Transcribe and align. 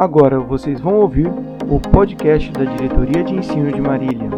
Agora 0.00 0.40
vocês 0.40 0.80
vão 0.80 0.94
ouvir 0.94 1.26
o 1.68 1.78
podcast 1.78 2.50
da 2.52 2.64
Diretoria 2.64 3.22
de 3.22 3.34
Ensino 3.34 3.70
de 3.70 3.82
Marília. 3.82 4.30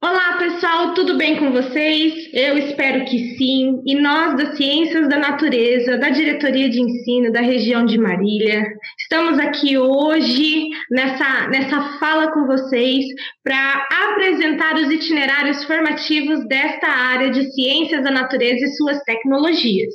Olá 0.00 0.36
pessoal, 0.38 0.94
tudo 0.94 1.18
bem 1.18 1.36
com 1.36 1.50
vocês? 1.50 2.14
Eu 2.32 2.56
espero 2.58 3.04
que 3.04 3.36
sim. 3.36 3.82
E 3.84 4.00
nós, 4.00 4.36
das 4.36 4.56
Ciências 4.56 5.08
da 5.08 5.18
Natureza, 5.18 5.98
da 5.98 6.10
Diretoria 6.10 6.70
de 6.70 6.80
Ensino 6.80 7.32
da 7.32 7.40
região 7.40 7.84
de 7.84 7.98
Marília, 7.98 8.72
estamos 9.12 9.38
aqui 9.38 9.76
hoje 9.76 10.70
nessa, 10.90 11.46
nessa 11.48 11.98
fala 11.98 12.32
com 12.32 12.46
vocês 12.46 13.04
para 13.44 13.86
apresentar 14.08 14.74
os 14.76 14.90
itinerários 14.90 15.62
formativos 15.64 16.48
desta 16.48 16.86
área 16.88 17.30
de 17.30 17.44
Ciências 17.52 18.02
da 18.02 18.10
Natureza 18.10 18.64
e 18.64 18.70
suas 18.70 18.98
tecnologias. 19.02 19.92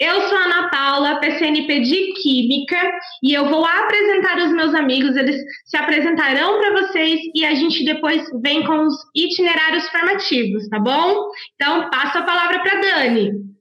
Eu 0.00 0.22
sou 0.22 0.36
a 0.36 0.44
Ana 0.44 0.70
Paula, 0.70 1.20
PCNP 1.20 1.82
de 1.82 2.14
Química, 2.14 2.80
e 3.22 3.32
eu 3.32 3.48
vou 3.48 3.64
apresentar 3.64 4.38
os 4.38 4.50
meus 4.50 4.74
amigos, 4.74 5.14
eles 5.14 5.40
se 5.64 5.76
apresentarão 5.76 6.58
para 6.58 6.82
vocês 6.82 7.20
e 7.36 7.44
a 7.44 7.54
gente 7.54 7.84
depois 7.84 8.24
vem 8.42 8.64
com 8.64 8.88
os 8.88 8.94
itinerários 9.14 9.88
formativos, 9.88 10.68
tá 10.68 10.80
bom? 10.80 11.28
Então, 11.54 11.88
passo 11.90 12.18
a 12.18 12.22
palavra 12.22 12.58
para 12.58 12.80
Dani. 12.80 13.57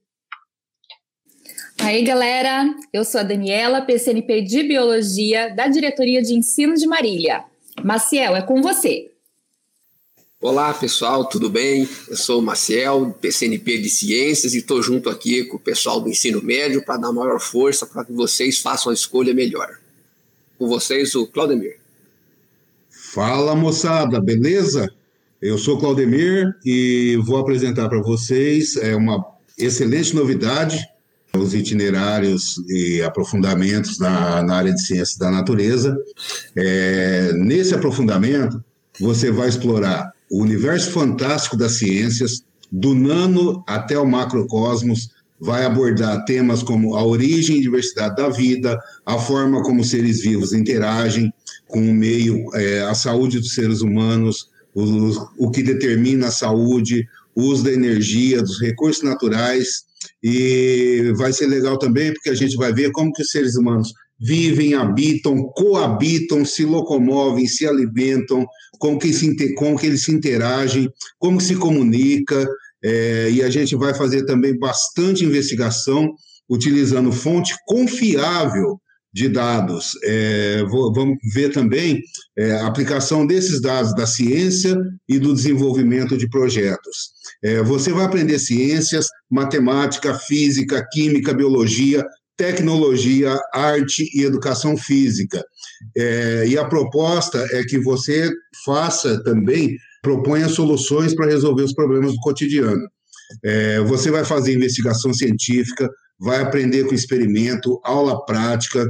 Aí, 1.79 2.03
galera, 2.03 2.75
eu 2.91 3.05
sou 3.05 3.21
a 3.21 3.23
Daniela, 3.23 3.81
PCNP 3.81 4.41
de 4.41 4.63
Biologia, 4.63 5.53
da 5.55 5.67
Diretoria 5.67 6.21
de 6.21 6.33
Ensino 6.33 6.75
de 6.75 6.85
Marília. 6.87 7.43
Maciel, 7.83 8.35
é 8.35 8.41
com 8.41 8.61
você. 8.61 9.11
Olá, 10.41 10.73
pessoal, 10.73 11.25
tudo 11.29 11.49
bem? 11.49 11.87
Eu 12.09 12.17
sou 12.17 12.39
o 12.39 12.41
Maciel, 12.41 13.15
PCNP 13.21 13.77
de 13.77 13.89
Ciências, 13.89 14.53
e 14.53 14.59
estou 14.59 14.81
junto 14.81 15.09
aqui 15.09 15.45
com 15.45 15.57
o 15.57 15.59
pessoal 15.59 16.01
do 16.01 16.09
ensino 16.09 16.43
médio 16.43 16.83
para 16.83 16.97
dar 16.97 17.11
maior 17.11 17.39
força 17.39 17.85
para 17.85 18.03
que 18.03 18.11
vocês 18.11 18.59
façam 18.59 18.91
a 18.91 18.93
escolha 18.93 19.33
melhor. 19.33 19.79
Com 20.57 20.67
vocês, 20.67 21.15
o 21.15 21.27
Claudemir. 21.27 21.77
Fala, 22.89 23.55
moçada, 23.55 24.19
beleza? 24.19 24.91
Eu 25.41 25.57
sou 25.57 25.79
Claudemir 25.79 26.53
e 26.65 27.17
vou 27.23 27.37
apresentar 27.37 27.87
para 27.87 28.01
vocês 28.01 28.75
é, 28.75 28.95
uma 28.95 29.23
excelente 29.57 30.15
novidade 30.15 30.85
os 31.35 31.53
itinerários 31.53 32.57
e 32.69 33.01
aprofundamentos 33.01 33.99
na, 33.99 34.41
na 34.43 34.55
área 34.55 34.73
de 34.73 34.81
ciências 34.81 35.17
da 35.17 35.29
natureza. 35.29 35.95
É, 36.55 37.33
nesse 37.33 37.75
aprofundamento, 37.75 38.63
você 38.99 39.31
vai 39.31 39.47
explorar 39.47 40.11
o 40.31 40.41
universo 40.41 40.91
fantástico 40.91 41.55
das 41.55 41.73
ciências, 41.73 42.43
do 42.71 42.93
nano 42.93 43.63
até 43.67 43.97
o 43.97 44.05
macrocosmos, 44.05 45.09
vai 45.39 45.63
abordar 45.65 46.25
temas 46.25 46.63
como 46.63 46.95
a 46.95 47.03
origem 47.03 47.57
e 47.57 47.61
diversidade 47.61 48.15
da 48.15 48.29
vida, 48.29 48.77
a 49.05 49.17
forma 49.17 49.61
como 49.61 49.83
seres 49.83 50.21
vivos 50.21 50.51
interagem 50.51 51.31
com 51.67 51.79
o 51.79 51.93
meio, 51.93 52.43
é, 52.55 52.81
a 52.81 52.95
saúde 52.95 53.39
dos 53.39 53.53
seres 53.53 53.81
humanos, 53.81 54.49
o, 54.73 55.11
o 55.37 55.51
que 55.51 55.61
determina 55.61 56.27
a 56.27 56.31
saúde, 56.31 57.07
o 57.35 57.43
uso 57.43 57.63
da 57.63 57.71
energia, 57.71 58.41
dos 58.41 58.59
recursos 58.59 59.03
naturais 59.03 59.86
e 60.23 61.13
vai 61.15 61.31
ser 61.31 61.47
legal 61.47 61.77
também 61.77 62.13
porque 62.13 62.29
a 62.29 62.35
gente 62.35 62.55
vai 62.55 62.73
ver 62.73 62.91
como 62.91 63.11
que 63.11 63.21
os 63.21 63.29
seres 63.29 63.55
humanos 63.55 63.91
vivem, 64.19 64.73
habitam, 64.73 65.43
coabitam, 65.55 66.43
se 66.43 66.65
locomovem, 66.65 67.45
se 67.45 67.67
alimentam, 67.67 68.45
como 68.79 68.97
que, 68.97 69.13
se, 69.13 69.53
como 69.53 69.77
que 69.77 69.85
eles 69.85 70.03
se 70.03 70.11
interagem, 70.11 70.89
como 71.19 71.39
se 71.39 71.55
comunica, 71.55 72.47
é, 72.83 73.29
e 73.31 73.43
a 73.43 73.49
gente 73.49 73.75
vai 73.75 73.93
fazer 73.93 74.25
também 74.25 74.57
bastante 74.57 75.23
investigação 75.23 76.11
utilizando 76.49 77.11
fonte 77.11 77.55
confiável 77.65 78.79
de 79.17 79.27
dados. 79.27 79.97
É, 80.03 80.63
vou, 80.69 80.93
vamos 80.93 81.17
ver 81.33 81.49
também 81.51 82.03
é, 82.37 82.51
a 82.51 82.67
aplicação 82.67 83.25
desses 83.25 83.59
dados 83.59 83.95
da 83.95 84.05
ciência 84.05 84.77
e 85.09 85.17
do 85.17 85.33
desenvolvimento 85.33 86.15
de 86.15 86.29
projetos. 86.29 87.09
É, 87.43 87.63
você 87.63 87.91
vai 87.91 88.05
aprender 88.05 88.37
ciências, 88.37 89.07
matemática, 89.27 90.13
física, 90.13 90.85
química, 90.91 91.33
biologia, 91.33 92.05
tecnologia, 92.37 93.35
arte 93.51 94.07
e 94.13 94.23
educação 94.23 94.77
física. 94.77 95.43
É, 95.97 96.45
e 96.47 96.55
a 96.55 96.65
proposta 96.65 97.43
é 97.53 97.63
que 97.63 97.79
você 97.79 98.29
faça 98.63 99.23
também, 99.23 99.75
proponha 100.03 100.47
soluções 100.47 101.15
para 101.15 101.25
resolver 101.25 101.63
os 101.63 101.73
problemas 101.73 102.11
do 102.13 102.19
cotidiano. 102.19 102.87
É, 103.43 103.79
você 103.79 104.11
vai 104.11 104.23
fazer 104.23 104.53
investigação 104.53 105.11
científica, 105.11 105.89
vai 106.19 106.39
aprender 106.39 106.85
com 106.85 106.93
experimento, 106.93 107.79
aula 107.83 108.23
prática, 108.25 108.85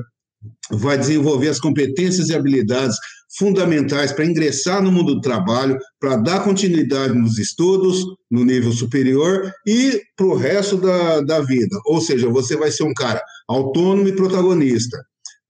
vai 0.72 0.98
desenvolver 0.98 1.50
as 1.50 1.60
competências 1.60 2.30
e 2.30 2.36
habilidades 2.36 2.98
fundamentais 3.38 4.12
para 4.12 4.26
ingressar 4.26 4.82
no 4.82 4.92
mundo 4.92 5.16
do 5.16 5.22
trabalho, 5.22 5.78
para 6.00 6.16
dar 6.18 6.44
continuidade 6.44 7.14
nos 7.14 7.38
estudos, 7.38 8.04
no 8.32 8.44
nível 8.44 8.72
superior 8.72 9.52
e 9.66 10.02
para 10.16 10.26
o 10.26 10.36
resto 10.36 10.78
da, 10.78 11.22
da 11.22 11.42
vida. 11.42 11.78
Ou 11.86 12.02
seja, 12.02 12.30
você 12.30 12.56
vai 12.56 12.72
ser 12.72 12.84
um 12.84 12.94
cara 12.94 13.22
autônomo 13.48 14.08
e 14.08 14.16
protagonista. 14.16 14.98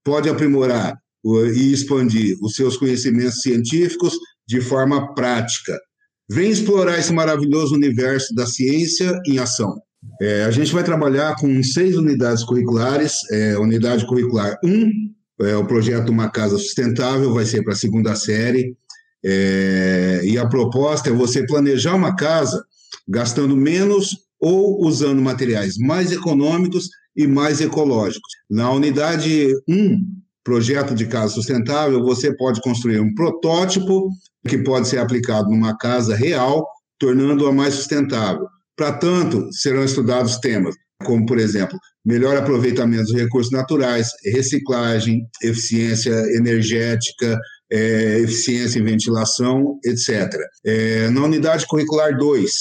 Pode 0.03 0.29
aprimorar 0.29 0.97
e 1.25 1.73
expandir 1.73 2.37
os 2.41 2.55
seus 2.55 2.77
conhecimentos 2.77 3.41
científicos 3.41 4.17
de 4.47 4.61
forma 4.61 5.13
prática. 5.13 5.77
Vem 6.29 6.49
explorar 6.49 6.99
esse 6.99 7.13
maravilhoso 7.13 7.75
universo 7.75 8.33
da 8.33 8.45
ciência 8.45 9.17
em 9.25 9.39
ação. 9.39 9.75
É, 10.21 10.43
a 10.43 10.51
gente 10.51 10.73
vai 10.73 10.83
trabalhar 10.83 11.35
com 11.35 11.61
seis 11.63 11.97
unidades 11.97 12.43
curriculares. 12.43 13.13
É, 13.31 13.57
unidade 13.57 14.05
curricular 14.05 14.57
1, 14.63 14.91
é, 15.41 15.55
o 15.55 15.65
projeto 15.65 16.09
Uma 16.09 16.29
Casa 16.29 16.57
Sustentável, 16.57 17.33
vai 17.33 17.45
ser 17.45 17.63
para 17.63 17.73
a 17.73 17.77
segunda 17.77 18.15
série. 18.15 18.75
É, 19.25 20.21
e 20.23 20.37
a 20.37 20.47
proposta 20.47 21.09
é 21.09 21.13
você 21.13 21.45
planejar 21.45 21.95
uma 21.95 22.15
casa 22.15 22.63
gastando 23.07 23.55
menos 23.55 24.15
ou 24.39 24.85
usando 24.85 25.21
materiais 25.21 25.77
mais 25.77 26.11
econômicos 26.11 26.89
e 27.15 27.25
mais 27.25 27.59
ecológicos. 27.59 28.31
Na 28.49 28.71
unidade 28.71 29.53
1, 29.67 29.99
projeto 30.43 30.93
de 30.93 31.07
casa 31.07 31.33
sustentável, 31.33 32.03
você 32.03 32.35
pode 32.35 32.61
construir 32.61 32.99
um 32.99 33.13
protótipo 33.13 34.09
que 34.47 34.57
pode 34.59 34.87
ser 34.87 34.99
aplicado 34.99 35.49
numa 35.49 35.75
casa 35.75 36.15
real, 36.15 36.65
tornando-a 36.99 37.51
mais 37.51 37.73
sustentável. 37.73 38.47
Para 38.77 38.93
tanto, 38.93 39.51
serão 39.51 39.83
estudados 39.83 40.37
temas 40.37 40.75
como, 41.03 41.25
por 41.25 41.37
exemplo, 41.37 41.77
melhor 42.05 42.37
aproveitamento 42.37 43.05
dos 43.05 43.15
recursos 43.15 43.51
naturais, 43.51 44.09
reciclagem, 44.25 45.27
eficiência 45.43 46.11
energética, 46.35 47.39
é, 47.71 48.19
eficiência 48.19 48.79
em 48.79 48.83
ventilação, 48.83 49.79
etc. 49.85 50.33
É, 50.65 51.09
na 51.09 51.23
unidade 51.23 51.67
curricular 51.67 52.17
2, 52.17 52.51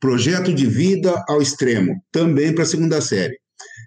projeto 0.00 0.52
de 0.52 0.66
vida 0.66 1.22
ao 1.28 1.40
extremo, 1.40 1.94
também 2.10 2.52
para 2.54 2.64
a 2.64 2.66
segunda 2.66 3.00
série. 3.00 3.36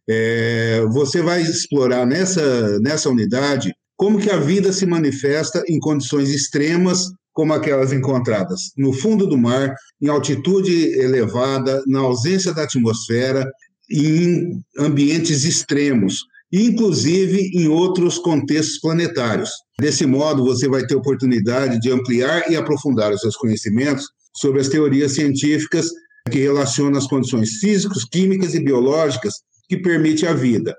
É, 0.09 0.81
você 0.91 1.21
vai 1.21 1.41
explorar 1.41 2.05
nessa, 2.05 2.79
nessa 2.79 3.09
unidade 3.09 3.73
como 3.97 4.19
que 4.19 4.29
a 4.29 4.37
vida 4.37 4.71
se 4.71 4.85
manifesta 4.85 5.61
em 5.67 5.77
condições 5.77 6.29
extremas 6.29 7.05
como 7.39 7.53
aquelas 7.53 7.93
encontradas 7.93 8.73
no 8.75 8.91
fundo 8.91 9.25
do 9.25 9.37
mar, 9.37 9.73
em 10.01 10.09
altitude 10.09 10.91
elevada, 10.99 11.81
na 11.87 11.99
ausência 11.99 12.53
da 12.53 12.63
atmosfera, 12.63 13.49
em 13.89 14.61
ambientes 14.77 15.45
extremos, 15.45 16.25
inclusive 16.51 17.49
em 17.53 17.69
outros 17.69 18.17
contextos 18.19 18.81
planetários. 18.81 19.51
Desse 19.79 20.05
modo, 20.05 20.43
você 20.43 20.67
vai 20.67 20.85
ter 20.85 20.95
oportunidade 20.95 21.79
de 21.79 21.89
ampliar 21.89 22.51
e 22.51 22.57
aprofundar 22.57 23.13
os 23.13 23.21
seus 23.21 23.37
conhecimentos 23.37 24.05
sobre 24.35 24.59
as 24.59 24.67
teorias 24.67 25.13
científicas 25.13 25.87
que 26.29 26.39
relacionam 26.39 26.97
as 26.97 27.07
condições 27.07 27.51
físicas, 27.61 28.03
químicas 28.03 28.53
e 28.53 28.59
biológicas 28.59 29.35
que 29.69 29.77
permitem 29.77 30.27
a 30.27 30.33
vida, 30.33 30.75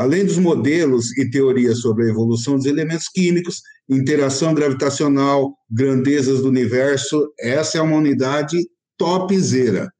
além 0.00 0.24
dos 0.24 0.38
modelos 0.38 1.14
e 1.18 1.28
teorias 1.28 1.80
sobre 1.80 2.06
a 2.06 2.08
evolução 2.08 2.56
dos 2.56 2.64
elementos 2.64 3.06
químicos, 3.06 3.60
interação 3.86 4.54
gravitacional, 4.54 5.52
grandezas 5.70 6.40
do 6.40 6.48
universo, 6.48 7.30
essa 7.38 7.76
é 7.76 7.82
uma 7.82 7.98
unidade 7.98 8.56
topzera. 8.96 9.92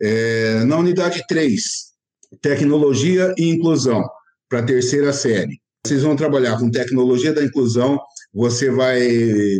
É, 0.00 0.62
na 0.64 0.78
unidade 0.78 1.24
3, 1.28 1.60
tecnologia 2.40 3.34
e 3.36 3.50
inclusão, 3.50 4.04
para 4.48 4.60
a 4.60 4.64
terceira 4.64 5.12
série. 5.12 5.58
Vocês 5.84 6.02
vão 6.04 6.14
trabalhar 6.14 6.56
com 6.56 6.70
tecnologia 6.70 7.32
da 7.32 7.42
inclusão, 7.42 7.98
você 8.32 8.70
vai 8.70 9.00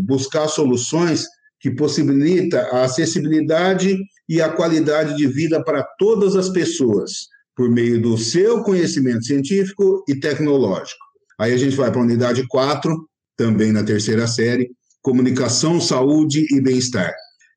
buscar 0.04 0.46
soluções 0.46 1.24
que 1.58 1.68
possibilita 1.68 2.60
a 2.70 2.84
acessibilidade 2.84 3.98
e 4.28 4.40
a 4.40 4.50
qualidade 4.50 5.16
de 5.16 5.26
vida 5.26 5.60
para 5.64 5.82
todas 5.98 6.36
as 6.36 6.48
pessoas 6.48 7.28
por 7.60 7.68
meio 7.68 8.00
do 8.00 8.16
seu 8.16 8.62
conhecimento 8.62 9.22
científico 9.22 10.02
e 10.08 10.14
tecnológico. 10.18 11.04
Aí 11.38 11.52
a 11.52 11.58
gente 11.58 11.76
vai 11.76 11.90
para 11.90 12.00
a 12.00 12.04
unidade 12.04 12.42
4, 12.48 12.96
também 13.36 13.70
na 13.70 13.84
terceira 13.84 14.26
série, 14.26 14.70
comunicação, 15.02 15.78
saúde 15.78 16.46
e 16.50 16.58
bem-estar. 16.58 17.12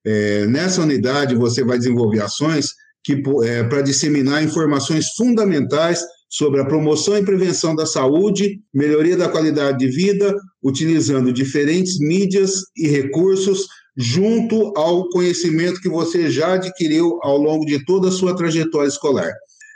É, 0.05 0.45
nessa 0.45 0.81
unidade, 0.81 1.35
você 1.35 1.63
vai 1.63 1.77
desenvolver 1.77 2.19
ações 2.21 2.67
que 3.01 3.23
é, 3.45 3.63
para 3.63 3.81
disseminar 3.81 4.43
informações 4.43 5.07
fundamentais 5.15 6.01
sobre 6.29 6.59
a 6.59 6.65
promoção 6.65 7.17
e 7.17 7.23
prevenção 7.23 7.73
da 7.73 7.85
saúde, 7.85 8.59
melhoria 8.73 9.15
da 9.15 9.29
qualidade 9.29 9.77
de 9.77 9.87
vida, 9.87 10.35
utilizando 10.61 11.31
diferentes 11.31 11.97
mídias 11.97 12.51
e 12.75 12.89
recursos 12.89 13.67
junto 13.95 14.73
ao 14.75 15.07
conhecimento 15.11 15.79
que 15.79 15.87
você 15.87 16.29
já 16.29 16.55
adquiriu 16.55 17.19
ao 17.21 17.37
longo 17.37 17.65
de 17.65 17.85
toda 17.85 18.09
a 18.09 18.11
sua 18.11 18.35
trajetória 18.35 18.89
escolar. 18.89 19.31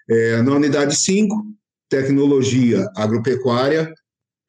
É, 0.09 0.42
na 0.42 0.56
unidade 0.56 0.95
5, 0.95 1.44
tecnologia 1.89 2.89
agropecuária, 2.95 3.92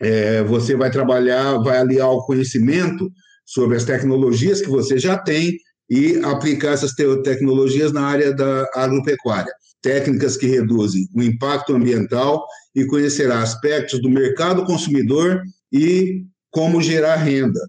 é, 0.00 0.42
você 0.44 0.76
vai 0.76 0.90
trabalhar, 0.90 1.58
vai 1.58 1.78
aliar 1.78 2.10
o 2.10 2.24
conhecimento 2.24 3.10
sobre 3.44 3.76
as 3.76 3.84
tecnologias 3.84 4.60
que 4.60 4.68
você 4.68 4.98
já 4.98 5.18
tem 5.18 5.56
e 5.90 6.18
aplicar 6.22 6.72
essas 6.72 6.92
tecnologias 6.92 7.92
na 7.92 8.02
área 8.02 8.32
da 8.32 8.68
agropecuária. 8.74 9.52
Técnicas 9.80 10.36
que 10.36 10.46
reduzem 10.46 11.08
o 11.14 11.22
impacto 11.22 11.74
ambiental 11.74 12.44
e 12.74 12.84
conhecerá 12.84 13.40
aspectos 13.40 14.00
do 14.00 14.10
mercado 14.10 14.64
consumidor 14.64 15.42
e 15.72 16.24
como 16.50 16.82
gerar 16.82 17.16
renda 17.16 17.60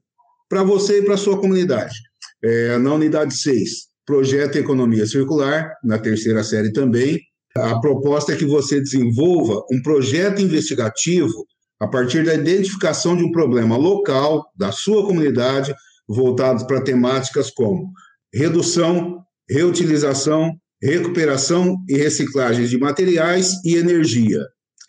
para 0.50 0.64
você 0.64 1.00
e 1.00 1.02
para 1.04 1.18
sua 1.18 1.40
comunidade. 1.40 1.96
É, 2.44 2.78
na 2.78 2.94
unidade 2.94 3.36
6, 3.36 3.88
projeto 4.06 4.58
Economia 4.58 5.06
Circular, 5.06 5.72
na 5.84 6.00
terceira 6.00 6.44
série 6.44 6.74
também, 6.74 7.20
a 7.64 7.80
proposta 7.80 8.34
é 8.34 8.36
que 8.36 8.46
você 8.46 8.80
desenvolva 8.80 9.64
um 9.72 9.82
projeto 9.82 10.42
investigativo 10.42 11.46
a 11.80 11.88
partir 11.88 12.26
da 12.26 12.34
identificação 12.34 13.16
de 13.16 13.24
um 13.24 13.32
problema 13.32 13.78
local 13.78 14.46
da 14.56 14.72
sua 14.72 15.06
comunidade, 15.06 15.74
voltado 16.08 16.68
para 16.68 16.84
temáticas 16.84 17.50
como 17.50 17.92
redução, 18.34 19.24
reutilização, 19.50 20.56
recuperação 20.82 21.78
e 21.88 21.98
reciclagem 21.98 22.66
de 22.66 22.78
materiais 22.78 23.54
e 23.66 23.76
energia, 23.76 24.40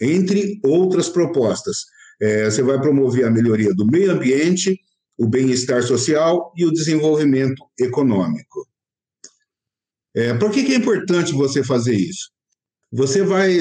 entre 0.00 0.61
outras 0.64 1.08
propostas. 1.08 1.78
É, 2.20 2.50
você 2.50 2.62
vai 2.62 2.81
promover 2.81 3.25
a 3.25 3.31
melhoria 3.31 3.72
do 3.72 3.87
meio 3.87 4.12
ambiente, 4.12 4.78
o 5.19 5.26
bem-estar 5.26 5.82
social 5.82 6.52
e 6.56 6.64
o 6.67 6.72
desenvolvimento 6.72 7.62
econômico. 7.78 8.67
É, 10.14 10.34
por 10.34 10.50
que, 10.50 10.64
que 10.64 10.72
é 10.72 10.76
importante 10.76 11.32
você 11.32 11.62
fazer 11.62 11.94
isso? 11.94 12.31
Você 12.93 13.23
vai 13.23 13.59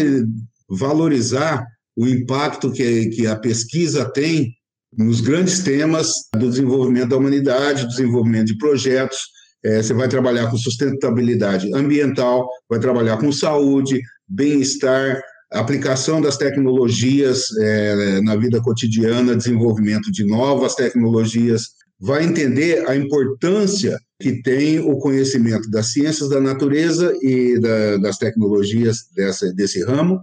valorizar 0.70 1.66
o 1.96 2.08
impacto 2.08 2.72
que, 2.72 3.10
que 3.10 3.28
a 3.28 3.36
pesquisa 3.36 4.06
tem 4.06 4.54
nos 4.98 5.22
grandes 5.22 5.60
temas 5.60 6.14
do 6.34 6.50
desenvolvimento 6.50 7.10
da 7.10 7.18
humanidade, 7.18 7.88
desenvolvimento 7.88 8.48
de 8.48 8.58
projetos. 8.58 9.20
É, 9.64 9.82
você 9.82 9.94
vai 9.94 10.08
trabalhar 10.08 10.50
com 10.50 10.58
sustentabilidade 10.58 11.74
ambiental, 11.76 12.48
vai 12.70 12.80
trabalhar 12.80 13.18
com 13.18 13.32
saúde, 13.32 14.02
bem-estar, 14.28 15.22
aplicação 15.52 16.22
das 16.22 16.38
tecnologias 16.38 17.46
é, 17.60 18.22
na 18.22 18.36
vida 18.36 18.62
cotidiana, 18.62 19.36
desenvolvimento 19.36 20.12
de 20.12 20.26
novas 20.26 20.76
tecnologias, 20.76 21.79
vai 22.00 22.24
entender 22.24 22.88
a 22.88 22.96
importância 22.96 23.98
que 24.22 24.42
tem 24.42 24.80
o 24.80 24.98
conhecimento 24.98 25.70
das 25.70 25.92
ciências 25.94 26.30
da 26.30 26.40
natureza 26.40 27.14
e 27.22 27.60
da, 27.60 27.98
das 27.98 28.18
tecnologias 28.18 29.08
dessa, 29.16 29.52
desse 29.54 29.84
ramo 29.84 30.20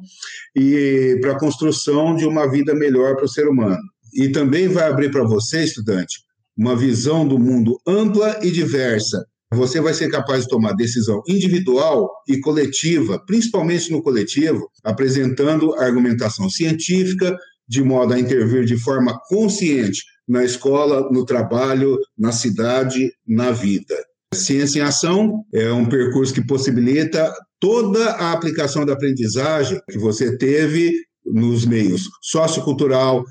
e 0.55 1.19
para 1.21 1.33
a 1.33 1.39
construção 1.39 2.15
de 2.15 2.27
uma 2.27 2.51
vida 2.51 2.75
melhor 2.75 3.17
para 3.17 3.25
o 3.25 3.29
ser 3.29 3.47
humano. 3.49 3.83
E 4.15 4.29
também 4.29 4.69
vai 4.69 4.89
abrir 4.89 5.11
para 5.11 5.25
você, 5.25 5.65
estudante, 5.65 6.21
uma 6.57 6.75
visão 6.75 7.27
do 7.27 7.39
mundo 7.39 7.79
ampla 7.87 8.39
e 8.43 8.51
diversa, 8.51 9.23
você 9.53 9.81
vai 9.81 9.95
ser 9.95 10.11
capaz 10.11 10.43
de 10.43 10.49
tomar 10.49 10.73
decisão 10.73 11.23
individual 11.27 12.11
e 12.29 12.41
coletiva, 12.41 13.23
principalmente 13.27 13.93
no 13.93 14.03
coletivo, 14.03 14.69
apresentando 14.83 15.75
argumentação 15.75 16.51
científica, 16.51 17.37
de 17.69 17.83
modo 17.83 18.13
a 18.13 18.19
intervir 18.19 18.65
de 18.65 18.77
forma 18.77 19.19
consciente 19.29 20.03
na 20.29 20.45
escola, 20.45 21.09
no 21.11 21.25
trabalho, 21.25 21.99
na 22.19 22.33
cidade, 22.33 23.13
na 23.27 23.51
vida. 23.51 23.95
Ciência 24.35 24.81
em 24.81 24.83
Ação 24.83 25.45
é 25.55 25.73
um 25.73 25.87
percurso 25.87 26.35
que 26.35 26.47
possibilita 26.47 27.33
toda 27.61 28.11
a 28.13 28.33
aplicação 28.33 28.85
da 28.85 28.93
aprendizagem 28.93 29.81
que 29.91 29.99
você 29.99 30.37
teve 30.37 30.93
nos 31.25 31.65
meios 31.65 32.09
sociocultural, 32.23 33.25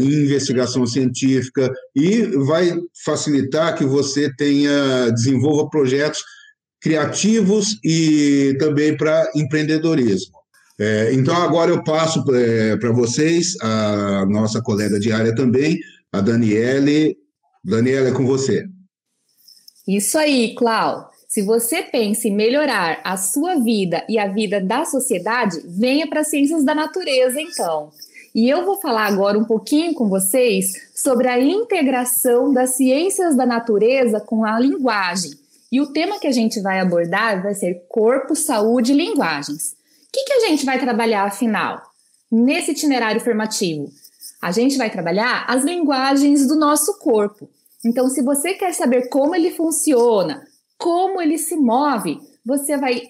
em 0.00 0.24
investigação 0.24 0.84
científica 0.84 1.70
e 1.94 2.22
vai 2.44 2.76
facilitar 3.04 3.76
que 3.76 3.84
você 3.84 4.34
tenha 4.34 5.10
desenvolva 5.10 5.68
projetos 5.70 6.24
criativos 6.82 7.78
e 7.84 8.56
também 8.58 8.96
para 8.96 9.30
empreendedorismo. 9.34 10.34
É, 10.78 11.12
então 11.12 11.36
agora 11.36 11.70
eu 11.70 11.84
passo 11.84 12.24
é, 12.34 12.76
para 12.76 12.90
vocês 12.90 13.54
a 13.62 14.26
nossa 14.28 14.60
colega 14.60 14.98
de 14.98 15.12
área 15.12 15.32
também, 15.34 15.78
a 16.14 16.20
Daniele. 16.20 17.16
Daniela, 17.64 18.10
é 18.10 18.12
com 18.12 18.24
você. 18.24 18.64
Isso 19.86 20.16
aí, 20.16 20.54
Clau. 20.54 21.10
Se 21.28 21.42
você 21.42 21.82
pensa 21.82 22.28
em 22.28 22.36
melhorar 22.36 23.00
a 23.02 23.16
sua 23.16 23.56
vida 23.56 24.04
e 24.08 24.16
a 24.16 24.28
vida 24.28 24.60
da 24.60 24.84
sociedade, 24.84 25.60
venha 25.64 26.06
para 26.06 26.22
Ciências 26.22 26.64
da 26.64 26.72
Natureza, 26.74 27.40
então. 27.40 27.90
E 28.32 28.48
eu 28.48 28.64
vou 28.64 28.80
falar 28.80 29.06
agora 29.06 29.36
um 29.36 29.44
pouquinho 29.44 29.92
com 29.94 30.08
vocês 30.08 30.72
sobre 30.94 31.26
a 31.26 31.40
integração 31.40 32.52
das 32.52 32.76
ciências 32.76 33.36
da 33.36 33.44
natureza 33.44 34.20
com 34.20 34.44
a 34.44 34.58
linguagem. 34.58 35.32
E 35.72 35.80
o 35.80 35.92
tema 35.92 36.20
que 36.20 36.28
a 36.28 36.32
gente 36.32 36.60
vai 36.60 36.78
abordar 36.78 37.42
vai 37.42 37.54
ser 37.54 37.84
corpo, 37.88 38.36
saúde 38.36 38.92
e 38.92 38.96
linguagens. 38.96 39.72
O 39.72 40.12
que, 40.12 40.24
que 40.24 40.32
a 40.32 40.40
gente 40.48 40.64
vai 40.64 40.78
trabalhar, 40.78 41.24
afinal, 41.24 41.82
nesse 42.30 42.70
itinerário 42.70 43.20
formativo? 43.20 43.90
A 44.44 44.52
gente 44.52 44.76
vai 44.76 44.90
trabalhar 44.90 45.44
as 45.48 45.64
linguagens 45.64 46.46
do 46.46 46.56
nosso 46.56 46.98
corpo. 46.98 47.48
Então, 47.84 48.08
se 48.08 48.22
você 48.22 48.54
quer 48.54 48.72
saber 48.72 49.08
como 49.08 49.34
ele 49.34 49.50
funciona, 49.50 50.46
como 50.78 51.20
ele 51.20 51.38
se 51.38 51.56
move, 51.56 52.20
você 52.44 52.76
vai 52.76 53.02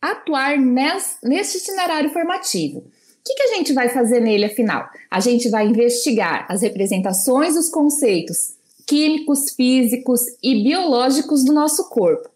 atuar 0.00 0.56
nesse 0.58 1.58
itinerário 1.58 2.10
formativo 2.10 2.84
que, 3.26 3.34
que 3.34 3.42
a 3.42 3.54
gente 3.56 3.72
vai 3.72 3.88
fazer 3.88 4.20
nele, 4.20 4.44
afinal? 4.44 4.88
A 5.10 5.18
gente 5.18 5.48
vai 5.50 5.66
investigar 5.66 6.46
as 6.48 6.62
representações 6.62 7.54
dos 7.54 7.68
conceitos 7.68 8.54
químicos, 8.86 9.50
físicos 9.50 10.20
e 10.40 10.62
biológicos 10.62 11.44
do 11.44 11.52
nosso 11.52 11.88
corpo. 11.88 12.30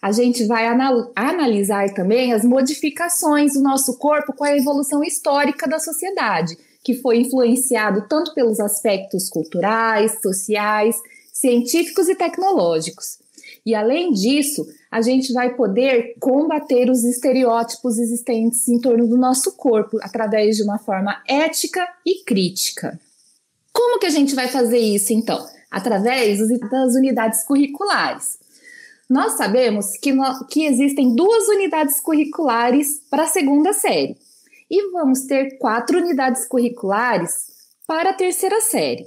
A 0.00 0.12
gente 0.12 0.44
vai 0.44 0.68
anal 0.68 1.10
analisar 1.16 1.92
também 1.94 2.32
as 2.32 2.44
modificações 2.44 3.54
do 3.54 3.60
nosso 3.60 3.98
corpo 3.98 4.32
com 4.32 4.44
a 4.44 4.56
evolução 4.56 5.02
histórica 5.02 5.66
da 5.66 5.80
sociedade, 5.80 6.56
que 6.86 6.94
foi 6.94 7.18
influenciado 7.18 8.06
tanto 8.08 8.32
pelos 8.32 8.60
aspectos 8.60 9.28
culturais, 9.28 10.20
sociais, 10.22 10.94
científicos 11.32 12.08
e 12.08 12.14
tecnológicos. 12.14 13.18
E 13.66 13.74
além 13.74 14.12
disso, 14.12 14.64
a 14.88 15.02
gente 15.02 15.32
vai 15.32 15.56
poder 15.56 16.14
combater 16.20 16.88
os 16.88 17.02
estereótipos 17.02 17.98
existentes 17.98 18.68
em 18.68 18.78
torno 18.78 19.08
do 19.08 19.16
nosso 19.16 19.56
corpo 19.56 19.98
através 20.00 20.58
de 20.58 20.62
uma 20.62 20.78
forma 20.78 21.20
ética 21.26 21.84
e 22.06 22.22
crítica. 22.22 23.00
Como 23.72 23.98
que 23.98 24.06
a 24.06 24.10
gente 24.10 24.36
vai 24.36 24.46
fazer 24.46 24.78
isso 24.78 25.12
então? 25.12 25.44
Através 25.68 26.38
das 26.70 26.94
unidades 26.94 27.42
curriculares. 27.42 28.38
Nós 29.10 29.32
sabemos 29.32 29.96
que, 30.00 30.12
no, 30.12 30.46
que 30.46 30.64
existem 30.64 31.16
duas 31.16 31.48
unidades 31.48 32.00
curriculares 32.00 33.00
para 33.10 33.24
a 33.24 33.28
segunda 33.28 33.72
série 33.72 34.16
e 34.70 34.90
vamos 34.90 35.22
ter 35.22 35.58
quatro 35.58 35.98
unidades 35.98 36.46
curriculares 36.46 37.46
para 37.86 38.10
a 38.10 38.14
terceira 38.14 38.60
série. 38.60 39.06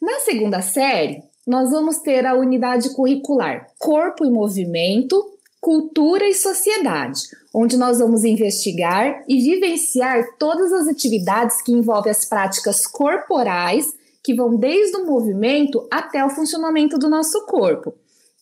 Na 0.00 0.18
segunda 0.20 0.62
série, 0.62 1.22
nós 1.46 1.70
vamos 1.70 1.98
ter 1.98 2.24
a 2.26 2.34
unidade 2.34 2.94
curricular 2.94 3.66
Corpo 3.78 4.24
e 4.24 4.30
Movimento, 4.30 5.22
Cultura 5.60 6.26
e 6.26 6.34
Sociedade, 6.34 7.22
onde 7.54 7.76
nós 7.76 7.98
vamos 7.98 8.24
investigar 8.24 9.24
e 9.28 9.40
vivenciar 9.40 10.36
todas 10.38 10.72
as 10.72 10.88
atividades 10.88 11.62
que 11.62 11.72
envolvem 11.72 12.10
as 12.10 12.24
práticas 12.24 12.86
corporais, 12.86 13.94
que 14.22 14.34
vão 14.34 14.56
desde 14.56 14.96
o 14.96 15.06
movimento 15.06 15.86
até 15.90 16.24
o 16.24 16.30
funcionamento 16.30 16.98
do 16.98 17.08
nosso 17.08 17.44
corpo. 17.46 17.94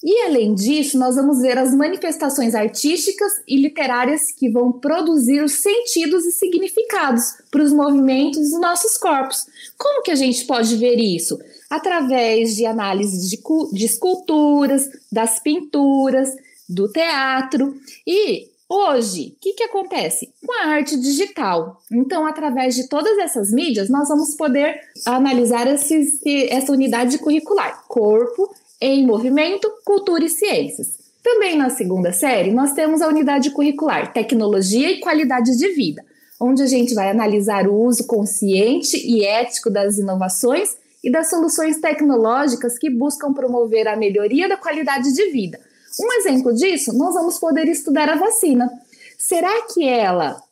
E 0.02 0.22
além 0.22 0.52
disso, 0.54 0.98
nós 0.98 1.14
vamos 1.14 1.40
ver 1.40 1.56
as 1.56 1.72
manifestações 1.72 2.56
artísticas 2.56 3.32
e 3.46 3.56
literárias 3.56 4.32
que 4.32 4.50
vão 4.50 4.72
produzir 4.72 5.42
os 5.42 5.52
sentidos 5.52 6.24
e 6.24 6.32
significados 6.32 7.34
para 7.50 7.62
os 7.62 7.72
movimentos 7.72 8.50
dos 8.50 8.60
nossos 8.60 8.96
corpos. 8.96 9.46
Como 9.78 10.02
que 10.02 10.10
a 10.10 10.16
gente 10.16 10.44
pode 10.44 10.76
ver 10.76 10.96
isso? 10.96 11.38
Através 11.70 12.56
de 12.56 12.66
análise 12.66 13.30
de, 13.30 13.40
de 13.72 13.84
esculturas, 13.84 14.90
das 15.10 15.38
pinturas, 15.38 16.30
do 16.68 16.88
teatro 16.88 17.76
e 18.06 18.50
Hoje, 18.74 19.34
o 19.36 19.38
que, 19.38 19.52
que 19.52 19.64
acontece? 19.64 20.32
Com 20.42 20.50
a 20.50 20.68
arte 20.68 20.98
digital. 20.98 21.82
Então, 21.92 22.24
através 22.24 22.74
de 22.74 22.88
todas 22.88 23.18
essas 23.18 23.52
mídias, 23.52 23.90
nós 23.90 24.08
vamos 24.08 24.34
poder 24.34 24.80
analisar 25.04 25.66
essa 25.66 26.72
unidade 26.72 27.18
curricular: 27.18 27.84
corpo 27.86 28.50
em 28.82 29.06
movimento, 29.06 29.72
cultura 29.84 30.24
e 30.24 30.28
ciências. 30.28 30.98
Também 31.22 31.56
na 31.56 31.70
segunda 31.70 32.12
série, 32.12 32.50
nós 32.50 32.72
temos 32.72 33.00
a 33.00 33.06
unidade 33.06 33.52
curricular 33.52 34.12
Tecnologia 34.12 34.90
e 34.90 34.98
Qualidade 34.98 35.56
de 35.56 35.68
Vida, 35.68 36.04
onde 36.40 36.64
a 36.64 36.66
gente 36.66 36.92
vai 36.92 37.08
analisar 37.08 37.68
o 37.68 37.80
uso 37.80 38.08
consciente 38.08 38.96
e 38.96 39.24
ético 39.24 39.70
das 39.70 39.98
inovações 39.98 40.76
e 41.02 41.12
das 41.12 41.30
soluções 41.30 41.80
tecnológicas 41.80 42.76
que 42.76 42.90
buscam 42.90 43.32
promover 43.32 43.86
a 43.86 43.96
melhoria 43.96 44.48
da 44.48 44.56
qualidade 44.56 45.14
de 45.14 45.30
vida. 45.30 45.60
Um 46.00 46.12
exemplo 46.14 46.52
disso, 46.52 46.92
nós 46.92 47.14
vamos 47.14 47.38
poder 47.38 47.68
estudar 47.68 48.08
a 48.08 48.16
vacina. 48.16 48.68
Será 49.16 49.62
que 49.72 49.86
ela 49.86 50.42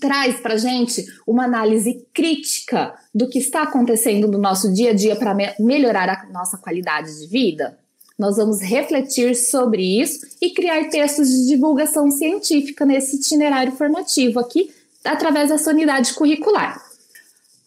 traz 0.00 0.40
para 0.40 0.56
gente 0.56 1.04
uma 1.26 1.44
análise 1.44 2.06
crítica 2.12 2.94
do 3.14 3.28
que 3.28 3.38
está 3.38 3.62
acontecendo 3.62 4.28
no 4.28 4.38
nosso 4.38 4.72
dia 4.72 4.90
a 4.90 4.94
dia 4.94 5.16
para 5.16 5.34
me 5.34 5.52
melhorar 5.58 6.08
a 6.08 6.26
nossa 6.32 6.58
qualidade 6.58 7.20
de 7.20 7.26
vida? 7.26 7.78
Nós 8.18 8.36
vamos 8.36 8.60
refletir 8.62 9.34
sobre 9.34 10.00
isso 10.00 10.26
e 10.40 10.50
criar 10.50 10.88
textos 10.88 11.28
de 11.28 11.48
divulgação 11.48 12.10
científica 12.10 12.84
nesse 12.84 13.16
itinerário 13.16 13.72
formativo 13.72 14.38
aqui, 14.38 14.72
através 15.04 15.48
dessa 15.48 15.70
unidade 15.70 16.14
curricular. 16.14 16.80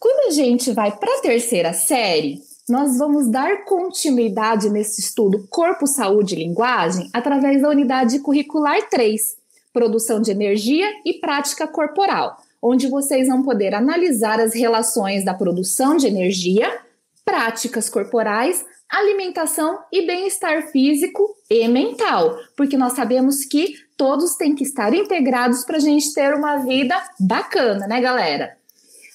Quando 0.00 0.28
a 0.28 0.30
gente 0.30 0.72
vai 0.72 0.96
para 0.96 1.18
a 1.18 1.20
terceira 1.20 1.72
série, 1.72 2.40
nós 2.68 2.98
vamos 2.98 3.28
dar 3.28 3.64
continuidade 3.64 4.70
nesse 4.70 5.00
estudo 5.00 5.46
Corpo, 5.48 5.86
Saúde 5.86 6.34
e 6.34 6.44
Linguagem 6.44 7.08
através 7.12 7.62
da 7.62 7.70
unidade 7.70 8.18
curricular 8.20 8.88
3, 8.88 9.37
Produção 9.72 10.20
de 10.20 10.30
Energia 10.30 10.88
e 11.04 11.14
Prática 11.14 11.66
Corporal, 11.66 12.36
onde 12.62 12.88
vocês 12.88 13.28
vão 13.28 13.42
poder 13.42 13.74
analisar 13.74 14.40
as 14.40 14.54
relações 14.54 15.24
da 15.24 15.34
produção 15.34 15.96
de 15.96 16.06
energia, 16.06 16.80
práticas 17.24 17.88
corporais, 17.88 18.64
alimentação 18.88 19.78
e 19.92 20.06
bem-estar 20.06 20.70
físico 20.70 21.36
e 21.50 21.68
mental, 21.68 22.38
porque 22.56 22.76
nós 22.76 22.94
sabemos 22.94 23.44
que 23.44 23.74
todos 23.96 24.34
têm 24.36 24.54
que 24.54 24.64
estar 24.64 24.94
integrados 24.94 25.64
para 25.64 25.76
a 25.76 25.80
gente 25.80 26.12
ter 26.14 26.34
uma 26.34 26.56
vida 26.58 26.94
bacana, 27.20 27.86
né, 27.86 28.00
galera? 28.00 28.56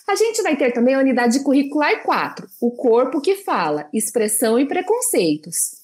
A 0.07 0.15
gente 0.15 0.41
vai 0.43 0.55
ter 0.55 0.71
também 0.73 0.95
a 0.95 0.99
unidade 0.99 1.41
curricular 1.41 2.03
4, 2.03 2.47
o 2.61 2.71
corpo 2.71 3.21
que 3.21 3.35
fala, 3.35 3.87
expressão 3.93 4.59
e 4.59 4.67
preconceitos, 4.67 5.82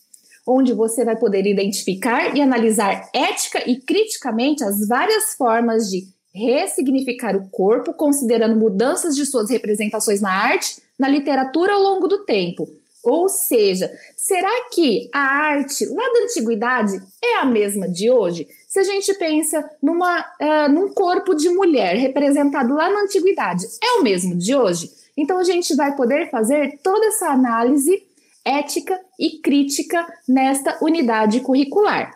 onde 0.50 0.74
você 0.74 1.06
vai 1.06 1.16
poder 1.16 1.46
identificar 1.46 2.36
e 2.36 2.42
analisar 2.42 3.08
ética 3.14 3.70
e 3.70 3.80
criticamente 3.80 4.64
as 4.64 4.88
várias 4.88 5.36
formas 5.36 5.90
de 5.90 6.08
ressignificar 6.34 7.36
o 7.36 7.50
corpo, 7.50 7.94
considerando 7.94 8.60
mudanças 8.60 9.16
de 9.16 9.26
suas 9.26 9.50
representações 9.50 10.22
na 10.22 10.32
arte, 10.32 10.82
na 10.98 11.08
literatura 11.08 11.74
ao 11.74 11.82
longo 11.82 12.08
do 12.08 12.26
tempo, 12.26 12.68
ou 13.04 13.30
seja, 13.30 13.90
será 14.16 14.70
que 14.72 15.10
a 15.14 15.20
arte 15.20 15.86
lá 15.86 16.04
da 16.14 16.24
antiguidade 16.24 17.02
é 17.24 17.38
a 17.38 17.46
mesma 17.46 17.88
de 17.88 18.12
hoje? 18.12 18.48
Se 18.68 18.80
a 18.80 18.84
gente 18.84 19.14
pensa 19.14 19.68
numa, 19.82 20.20
uh, 20.20 20.72
num 20.72 20.94
corpo 20.94 21.34
de 21.34 21.50
mulher 21.50 21.96
representado 21.96 22.74
lá 22.74 22.90
na 22.90 23.02
antiguidade, 23.02 23.66
é 23.82 24.00
o 24.00 24.04
mesmo 24.04 24.36
de 24.36 24.54
hoje? 24.54 24.92
Então 25.16 25.38
a 25.38 25.44
gente 25.44 25.76
vai 25.76 25.96
poder 25.96 26.30
fazer 26.30 26.80
toda 26.84 27.06
essa 27.08 27.30
análise 27.30 28.04
ética 28.50 29.00
e 29.20 29.40
crítica 29.40 30.06
nesta 30.28 30.78
unidade 30.82 31.42
curricular. 31.42 32.12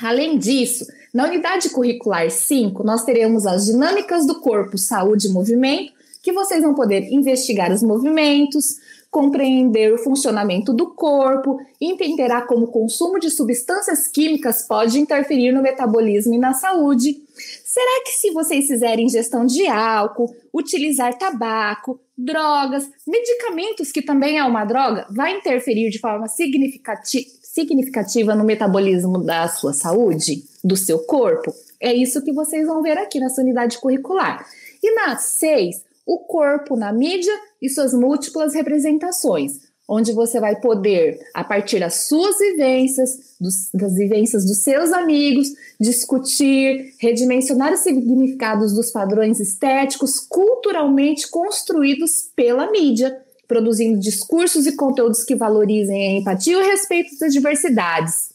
Além 0.00 0.38
disso, 0.38 0.86
na 1.12 1.24
unidade 1.24 1.70
curricular 1.70 2.30
5, 2.30 2.84
nós 2.84 3.04
teremos 3.04 3.46
as 3.46 3.66
dinâmicas 3.66 4.26
do 4.26 4.40
corpo, 4.40 4.76
saúde 4.76 5.26
e 5.26 5.32
movimento, 5.32 5.92
que 6.22 6.32
vocês 6.32 6.62
vão 6.62 6.74
poder 6.74 7.10
investigar 7.10 7.72
os 7.72 7.82
movimentos, 7.82 8.76
compreender 9.16 9.94
o 9.94 9.96
funcionamento 9.96 10.74
do 10.74 10.90
corpo, 10.90 11.58
entenderá 11.80 12.42
como 12.42 12.66
o 12.66 12.70
consumo 12.70 13.18
de 13.18 13.30
substâncias 13.30 14.06
químicas 14.08 14.66
pode 14.68 15.00
interferir 15.00 15.52
no 15.52 15.62
metabolismo 15.62 16.34
e 16.34 16.38
na 16.38 16.52
saúde. 16.52 17.16
Será 17.64 18.04
que 18.04 18.10
se 18.10 18.30
vocês 18.32 18.66
fizerem 18.66 19.06
ingestão 19.06 19.46
de 19.46 19.66
álcool, 19.68 20.36
utilizar 20.52 21.16
tabaco, 21.16 21.98
drogas, 22.14 22.90
medicamentos, 23.06 23.90
que 23.90 24.02
também 24.02 24.36
é 24.36 24.44
uma 24.44 24.66
droga, 24.66 25.06
vai 25.08 25.38
interferir 25.38 25.88
de 25.88 25.98
forma 25.98 26.28
significati 26.28 27.26
significativa 27.42 28.34
no 28.34 28.44
metabolismo 28.44 29.24
da 29.24 29.48
sua 29.48 29.72
saúde, 29.72 30.44
do 30.62 30.76
seu 30.76 30.98
corpo? 30.98 31.54
É 31.80 31.90
isso 31.90 32.22
que 32.22 32.34
vocês 32.34 32.66
vão 32.66 32.82
ver 32.82 32.98
aqui 32.98 33.18
nessa 33.18 33.40
unidade 33.40 33.78
curricular. 33.78 34.46
E 34.82 34.94
na 34.94 35.16
6, 35.16 35.86
o 36.06 36.20
corpo 36.20 36.76
na 36.76 36.92
mídia 36.92 37.34
e 37.60 37.68
suas 37.68 37.92
múltiplas 37.92 38.54
representações, 38.54 39.66
onde 39.88 40.12
você 40.12 40.38
vai 40.38 40.60
poder, 40.60 41.18
a 41.34 41.42
partir 41.42 41.80
das 41.80 42.06
suas 42.06 42.38
vivências, 42.38 43.36
dos, 43.40 43.70
das 43.74 43.94
vivências 43.94 44.44
dos 44.44 44.58
seus 44.58 44.92
amigos, 44.92 45.48
discutir, 45.80 46.94
redimensionar 46.98 47.72
os 47.72 47.80
significados 47.80 48.72
dos 48.72 48.90
padrões 48.90 49.40
estéticos 49.40 50.20
culturalmente 50.20 51.28
construídos 51.28 52.30
pela 52.34 52.70
mídia, 52.70 53.20
produzindo 53.48 53.98
discursos 53.98 54.66
e 54.66 54.76
conteúdos 54.76 55.24
que 55.24 55.34
valorizem 55.34 56.08
a 56.08 56.20
empatia 56.20 56.52
e 56.52 56.56
o 56.56 56.66
respeito 56.66 57.16
das 57.18 57.32
diversidades. 57.32 58.32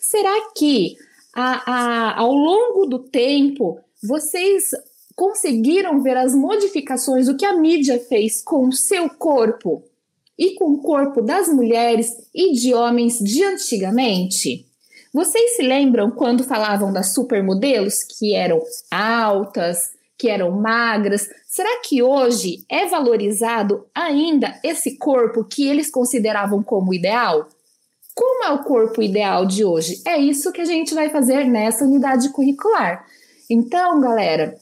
Será 0.00 0.50
que 0.56 0.96
a, 1.34 1.72
a, 1.72 2.20
ao 2.20 2.32
longo 2.32 2.86
do 2.86 2.98
tempo 2.98 3.78
vocês 4.02 4.70
conseguiram 5.14 6.02
ver 6.02 6.16
as 6.16 6.34
modificações, 6.34 7.28
o 7.28 7.36
que 7.36 7.44
a 7.44 7.56
mídia 7.56 7.98
fez 7.98 8.42
com 8.42 8.68
o 8.68 8.72
seu 8.72 9.08
corpo 9.10 9.82
e 10.38 10.54
com 10.54 10.72
o 10.72 10.78
corpo 10.78 11.20
das 11.20 11.48
mulheres 11.48 12.10
e 12.34 12.52
de 12.52 12.74
homens 12.74 13.18
de 13.18 13.44
antigamente? 13.44 14.66
Vocês 15.12 15.56
se 15.56 15.62
lembram 15.62 16.10
quando 16.10 16.44
falavam 16.44 16.92
das 16.92 17.12
supermodelos 17.12 18.04
que 18.04 18.34
eram 18.34 18.62
altas, 18.90 19.78
que 20.16 20.28
eram 20.28 20.52
magras? 20.52 21.28
Será 21.48 21.80
que 21.80 22.00
hoje 22.00 22.64
é 22.68 22.86
valorizado 22.86 23.86
ainda 23.92 24.58
esse 24.62 24.96
corpo 24.96 25.44
que 25.44 25.66
eles 25.66 25.90
consideravam 25.90 26.62
como 26.62 26.94
ideal? 26.94 27.48
Como 28.14 28.44
é 28.44 28.52
o 28.52 28.62
corpo 28.62 29.02
ideal 29.02 29.46
de 29.46 29.64
hoje? 29.64 30.00
É 30.06 30.16
isso 30.16 30.52
que 30.52 30.60
a 30.60 30.64
gente 30.64 30.94
vai 30.94 31.10
fazer 31.10 31.44
nessa 31.44 31.84
unidade 31.84 32.28
curricular. 32.28 33.04
Então, 33.48 34.00
galera, 34.00 34.56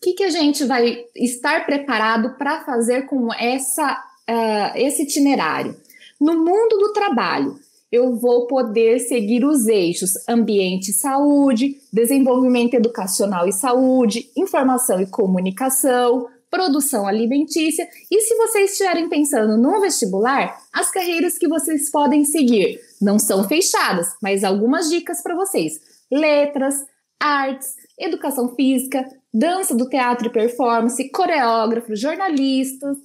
o 0.00 0.02
que, 0.02 0.14
que 0.14 0.24
a 0.24 0.30
gente 0.30 0.64
vai 0.64 1.04
estar 1.14 1.66
preparado 1.66 2.38
para 2.38 2.64
fazer 2.64 3.02
com 3.02 3.30
essa, 3.34 4.02
uh, 4.26 4.72
esse 4.74 5.02
itinerário? 5.02 5.76
No 6.18 6.38
mundo 6.38 6.78
do 6.78 6.94
trabalho, 6.94 7.60
eu 7.92 8.16
vou 8.16 8.46
poder 8.46 8.98
seguir 9.00 9.44
os 9.44 9.66
eixos 9.66 10.12
ambiente 10.26 10.90
e 10.90 10.94
saúde, 10.94 11.76
desenvolvimento 11.92 12.72
educacional 12.72 13.46
e 13.46 13.52
saúde, 13.52 14.30
informação 14.34 15.02
e 15.02 15.06
comunicação, 15.06 16.28
produção 16.50 17.06
alimentícia. 17.06 17.86
E 18.10 18.22
se 18.22 18.34
vocês 18.36 18.70
estiverem 18.70 19.06
pensando 19.06 19.58
no 19.58 19.82
vestibular, 19.82 20.62
as 20.72 20.90
carreiras 20.90 21.36
que 21.36 21.46
vocês 21.46 21.90
podem 21.90 22.24
seguir 22.24 22.80
não 23.02 23.18
são 23.18 23.46
fechadas, 23.46 24.14
mas 24.22 24.44
algumas 24.44 24.88
dicas 24.88 25.22
para 25.22 25.34
vocês: 25.34 25.78
letras, 26.10 26.86
artes, 27.20 27.76
educação 27.98 28.54
física, 28.54 29.06
dança 29.32 29.76
do 29.76 29.88
teatro 29.88 30.28
e 30.28 30.32
performance, 30.32 31.10
coreógrafo, 31.10 31.94
jornalistas, 31.94 32.96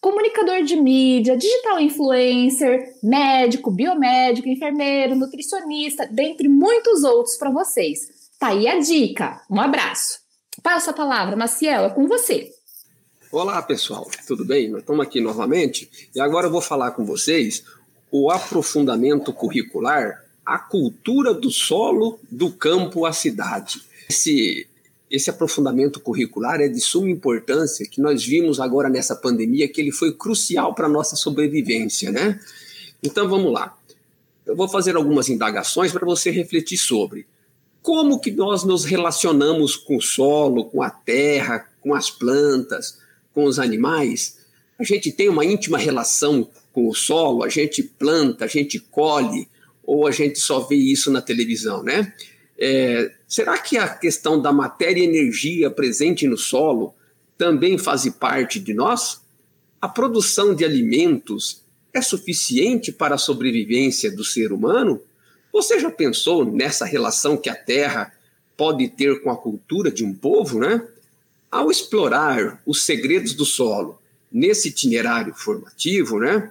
comunicador 0.00 0.62
de 0.62 0.76
mídia, 0.76 1.36
digital 1.36 1.80
influencer, 1.80 2.94
médico, 3.02 3.70
biomédico, 3.70 4.48
enfermeiro, 4.48 5.16
nutricionista, 5.16 6.06
dentre 6.06 6.48
muitos 6.48 7.02
outros 7.02 7.36
para 7.36 7.50
vocês. 7.50 8.30
Tá 8.38 8.48
aí 8.48 8.68
a 8.68 8.78
dica. 8.78 9.42
Um 9.50 9.60
abraço. 9.60 10.20
Passo 10.62 10.90
a 10.90 10.92
palavra, 10.92 11.34
Maciel, 11.36 11.86
é 11.86 11.90
com 11.90 12.06
você. 12.06 12.50
Olá, 13.32 13.60
pessoal. 13.62 14.06
Tudo 14.26 14.44
bem? 14.44 14.68
Nós 14.68 14.80
estamos 14.80 15.04
aqui 15.04 15.20
novamente 15.20 15.90
e 16.14 16.20
agora 16.20 16.46
eu 16.46 16.50
vou 16.50 16.60
falar 16.60 16.92
com 16.92 17.04
vocês 17.04 17.64
o 18.10 18.30
aprofundamento 18.30 19.32
curricular, 19.32 20.24
a 20.46 20.58
cultura 20.58 21.34
do 21.34 21.50
solo, 21.50 22.20
do 22.30 22.50
campo 22.52 23.04
à 23.04 23.12
cidade. 23.12 23.82
Esse 24.08 24.66
esse 25.08 25.30
aprofundamento 25.30 26.00
curricular 26.00 26.60
é 26.60 26.66
de 26.68 26.80
suma 26.80 27.08
importância, 27.08 27.86
que 27.88 28.00
nós 28.00 28.24
vimos 28.24 28.58
agora 28.58 28.88
nessa 28.88 29.14
pandemia 29.14 29.68
que 29.68 29.80
ele 29.80 29.92
foi 29.92 30.12
crucial 30.12 30.74
para 30.74 30.86
a 30.86 30.90
nossa 30.90 31.14
sobrevivência, 31.14 32.10
né? 32.10 32.40
Então 33.02 33.28
vamos 33.28 33.52
lá. 33.52 33.76
Eu 34.44 34.56
vou 34.56 34.68
fazer 34.68 34.96
algumas 34.96 35.28
indagações 35.28 35.92
para 35.92 36.04
você 36.04 36.30
refletir 36.30 36.76
sobre 36.76 37.24
como 37.82 38.18
que 38.18 38.32
nós 38.32 38.64
nos 38.64 38.84
relacionamos 38.84 39.76
com 39.76 39.96
o 39.96 40.02
solo, 40.02 40.64
com 40.64 40.82
a 40.82 40.90
terra, 40.90 41.68
com 41.80 41.94
as 41.94 42.10
plantas, 42.10 42.98
com 43.32 43.44
os 43.44 43.60
animais. 43.60 44.38
A 44.76 44.82
gente 44.82 45.12
tem 45.12 45.28
uma 45.28 45.44
íntima 45.44 45.78
relação 45.78 46.48
com 46.72 46.88
o 46.88 46.94
solo, 46.94 47.44
a 47.44 47.48
gente 47.48 47.84
planta, 47.84 48.44
a 48.44 48.48
gente 48.48 48.80
colhe, 48.80 49.48
ou 49.86 50.06
a 50.06 50.10
gente 50.10 50.40
só 50.40 50.60
vê 50.60 50.74
isso 50.74 51.10
na 51.12 51.22
televisão, 51.22 51.82
né? 51.82 52.12
É, 52.58 53.12
será 53.28 53.56
que 53.56 53.78
a 53.78 53.88
questão 53.88 54.42
da 54.42 54.52
matéria 54.52 55.00
e 55.00 55.04
energia 55.04 55.70
presente 55.70 56.26
no 56.26 56.36
solo 56.36 56.92
também 57.38 57.78
faz 57.78 58.08
parte 58.08 58.58
de 58.58 58.74
nós? 58.74 59.20
A 59.80 59.88
produção 59.88 60.54
de 60.54 60.64
alimentos 60.64 61.62
é 61.94 62.02
suficiente 62.02 62.90
para 62.90 63.14
a 63.14 63.18
sobrevivência 63.18 64.10
do 64.10 64.24
ser 64.24 64.52
humano? 64.52 65.00
Você 65.52 65.78
já 65.78 65.90
pensou 65.90 66.44
nessa 66.44 66.84
relação 66.84 67.36
que 67.36 67.48
a 67.48 67.54
Terra 67.54 68.12
pode 68.56 68.88
ter 68.88 69.22
com 69.22 69.30
a 69.30 69.36
cultura 69.36 69.90
de 69.90 70.04
um 70.04 70.12
povo, 70.12 70.58
né? 70.58 70.82
Ao 71.50 71.70
explorar 71.70 72.60
os 72.66 72.84
segredos 72.84 73.34
do 73.34 73.44
solo 73.44 74.00
nesse 74.32 74.68
itinerário 74.68 75.32
formativo, 75.34 76.18
né? 76.18 76.50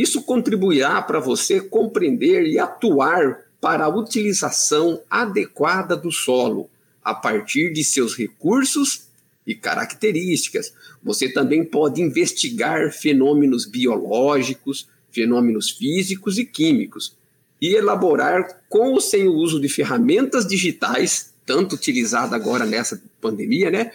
Isso 0.00 0.22
contribuirá 0.22 1.00
para 1.00 1.18
você 1.18 1.58
compreender 1.58 2.46
e 2.46 2.58
atuar 2.58 3.46
para 3.58 3.86
a 3.86 3.88
utilização 3.88 5.00
adequada 5.08 5.96
do 5.96 6.12
solo 6.12 6.68
a 7.02 7.14
partir 7.14 7.72
de 7.72 7.82
seus 7.82 8.14
recursos 8.14 9.06
e 9.46 9.54
características. 9.54 10.74
Você 11.02 11.32
também 11.32 11.64
pode 11.64 12.02
investigar 12.02 12.92
fenômenos 12.92 13.64
biológicos, 13.64 14.86
fenômenos 15.10 15.70
físicos 15.70 16.36
e 16.36 16.44
químicos 16.44 17.16
e 17.58 17.74
elaborar 17.74 18.60
com 18.68 18.92
ou 18.92 19.00
sem 19.00 19.26
o 19.26 19.32
uso 19.32 19.58
de 19.58 19.68
ferramentas 19.68 20.46
digitais, 20.46 21.32
tanto 21.46 21.74
utilizada 21.74 22.36
agora 22.36 22.66
nessa 22.66 23.00
pandemia, 23.18 23.70
né? 23.70 23.92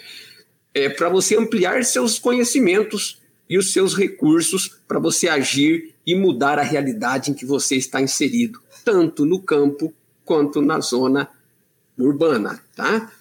É, 0.74 0.89
para 0.89 1.10
você 1.10 1.38
ampliar 1.38 1.84
seus 1.84 2.17
conhecimentos 2.17 3.22
e 3.48 3.58
os 3.58 3.72
seus 3.72 3.93
recursos 3.93 4.79
para 4.88 4.98
você 4.98 5.27
agir 5.27 5.90
e 6.05 6.15
mudar 6.15 6.60
a 6.60 6.63
realidade 6.63 7.31
em 7.31 7.34
que 7.34 7.46
você 7.46 7.75
está 7.75 8.01
inserido, 8.01 8.60
tanto 8.84 9.25
no 9.25 9.39
campo 9.39 9.93
quanto 10.25 10.62
na 10.62 10.79
zona 10.79 11.29
urbana, 11.98 12.62
tá? 12.75 13.12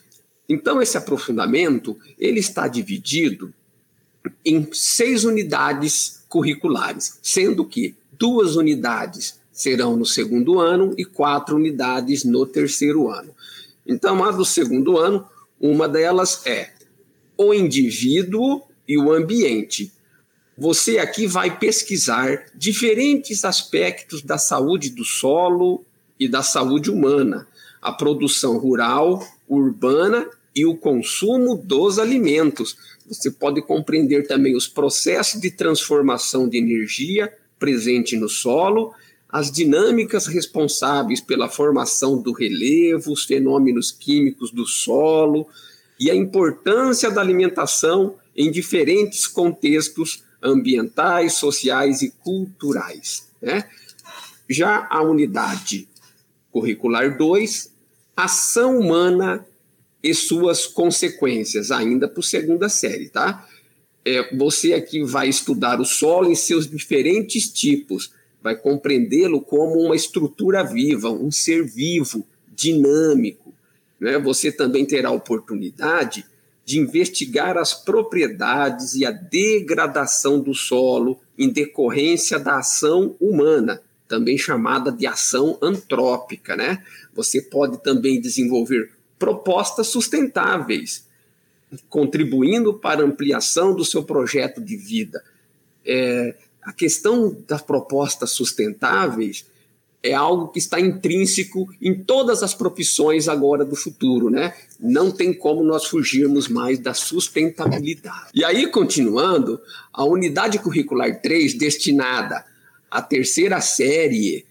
Então, 0.48 0.80
esse 0.80 0.96
aprofundamento 0.96 1.96
ele 2.18 2.40
está 2.40 2.66
dividido 2.66 3.52
em 4.44 4.68
seis 4.72 5.24
unidades 5.24 6.24
curriculares, 6.28 7.18
sendo 7.22 7.64
que 7.64 7.94
duas 8.12 8.56
unidades 8.56 9.38
serão 9.52 9.96
no 9.96 10.06
segundo 10.06 10.58
ano 10.58 10.94
e 10.96 11.04
quatro 11.04 11.56
unidades 11.56 12.24
no 12.24 12.46
terceiro 12.46 13.10
ano. 13.10 13.34
Então, 13.86 14.22
a 14.24 14.30
do 14.30 14.44
segundo 14.44 14.98
ano, 14.98 15.26
uma 15.60 15.88
delas 15.88 16.46
é 16.46 16.70
o 17.36 17.52
indivíduo 17.52 18.62
e 18.86 18.98
o 18.98 19.12
ambiente. 19.12 19.92
Você 20.60 20.98
aqui 20.98 21.26
vai 21.26 21.58
pesquisar 21.58 22.44
diferentes 22.54 23.46
aspectos 23.46 24.20
da 24.20 24.36
saúde 24.36 24.90
do 24.90 25.06
solo 25.06 25.86
e 26.18 26.28
da 26.28 26.42
saúde 26.42 26.90
humana, 26.90 27.48
a 27.80 27.90
produção 27.90 28.58
rural, 28.58 29.26
urbana 29.48 30.28
e 30.54 30.66
o 30.66 30.76
consumo 30.76 31.56
dos 31.56 31.98
alimentos. 31.98 32.76
Você 33.08 33.30
pode 33.30 33.62
compreender 33.62 34.26
também 34.26 34.54
os 34.54 34.68
processos 34.68 35.40
de 35.40 35.50
transformação 35.50 36.46
de 36.46 36.58
energia 36.58 37.32
presente 37.58 38.14
no 38.14 38.28
solo, 38.28 38.92
as 39.30 39.50
dinâmicas 39.50 40.26
responsáveis 40.26 41.22
pela 41.22 41.48
formação 41.48 42.20
do 42.20 42.32
relevo, 42.32 43.12
os 43.12 43.24
fenômenos 43.24 43.90
químicos 43.90 44.50
do 44.50 44.66
solo 44.66 45.48
e 45.98 46.10
a 46.10 46.14
importância 46.14 47.10
da 47.10 47.22
alimentação 47.22 48.16
em 48.36 48.50
diferentes 48.50 49.26
contextos 49.26 50.28
ambientais, 50.42 51.34
sociais 51.34 52.02
e 52.02 52.10
culturais. 52.10 53.28
Né? 53.40 53.64
Já 54.48 54.86
a 54.90 55.02
unidade 55.02 55.88
curricular 56.50 57.16
2, 57.16 57.72
ação 58.16 58.78
humana 58.78 59.46
e 60.02 60.14
suas 60.14 60.66
consequências, 60.66 61.70
ainda 61.70 62.08
por 62.08 62.22
segunda 62.22 62.68
série, 62.68 63.08
tá? 63.08 63.46
É, 64.04 64.34
você 64.34 64.72
aqui 64.72 65.04
vai 65.04 65.28
estudar 65.28 65.80
o 65.80 65.84
solo 65.84 66.30
em 66.30 66.34
seus 66.34 66.68
diferentes 66.68 67.50
tipos, 67.50 68.12
vai 68.42 68.56
compreendê-lo 68.56 69.42
como 69.42 69.78
uma 69.78 69.94
estrutura 69.94 70.64
viva, 70.64 71.10
um 71.10 71.30
ser 71.30 71.64
vivo, 71.64 72.26
dinâmico. 72.48 73.54
Né? 74.00 74.18
Você 74.18 74.50
também 74.50 74.86
terá 74.86 75.10
a 75.10 75.12
oportunidade 75.12 76.24
de 76.70 76.78
investigar 76.78 77.58
as 77.58 77.74
propriedades 77.74 78.94
e 78.94 79.04
a 79.04 79.10
degradação 79.10 80.38
do 80.38 80.54
solo 80.54 81.18
em 81.36 81.48
decorrência 81.48 82.38
da 82.38 82.58
ação 82.58 83.16
humana, 83.20 83.82
também 84.06 84.38
chamada 84.38 84.92
de 84.92 85.04
ação 85.04 85.58
antrópica. 85.60 86.54
Né? 86.54 86.80
Você 87.12 87.42
pode 87.42 87.82
também 87.82 88.20
desenvolver 88.20 88.92
propostas 89.18 89.88
sustentáveis, 89.88 91.08
contribuindo 91.88 92.72
para 92.74 93.02
a 93.02 93.04
ampliação 93.04 93.74
do 93.74 93.84
seu 93.84 94.04
projeto 94.04 94.60
de 94.60 94.76
vida. 94.76 95.24
É, 95.84 96.36
a 96.62 96.72
questão 96.72 97.36
das 97.48 97.62
propostas 97.62 98.30
sustentáveis 98.30 99.44
é 100.02 100.14
algo 100.14 100.48
que 100.48 100.58
está 100.58 100.80
intrínseco 100.80 101.68
em 101.80 101.94
todas 101.94 102.42
as 102.42 102.54
profissões 102.54 103.28
agora 103.28 103.64
do 103.64 103.76
futuro, 103.76 104.30
né? 104.30 104.54
Não 104.78 105.10
tem 105.10 105.32
como 105.32 105.62
nós 105.62 105.84
fugirmos 105.84 106.48
mais 106.48 106.78
da 106.78 106.94
sustentabilidade. 106.94 108.30
E 108.34 108.44
aí, 108.44 108.66
continuando, 108.70 109.60
a 109.92 110.04
unidade 110.04 110.58
curricular 110.58 111.20
3, 111.20 111.54
destinada 111.54 112.44
à 112.90 113.02
terceira 113.02 113.60
série, 113.60 114.46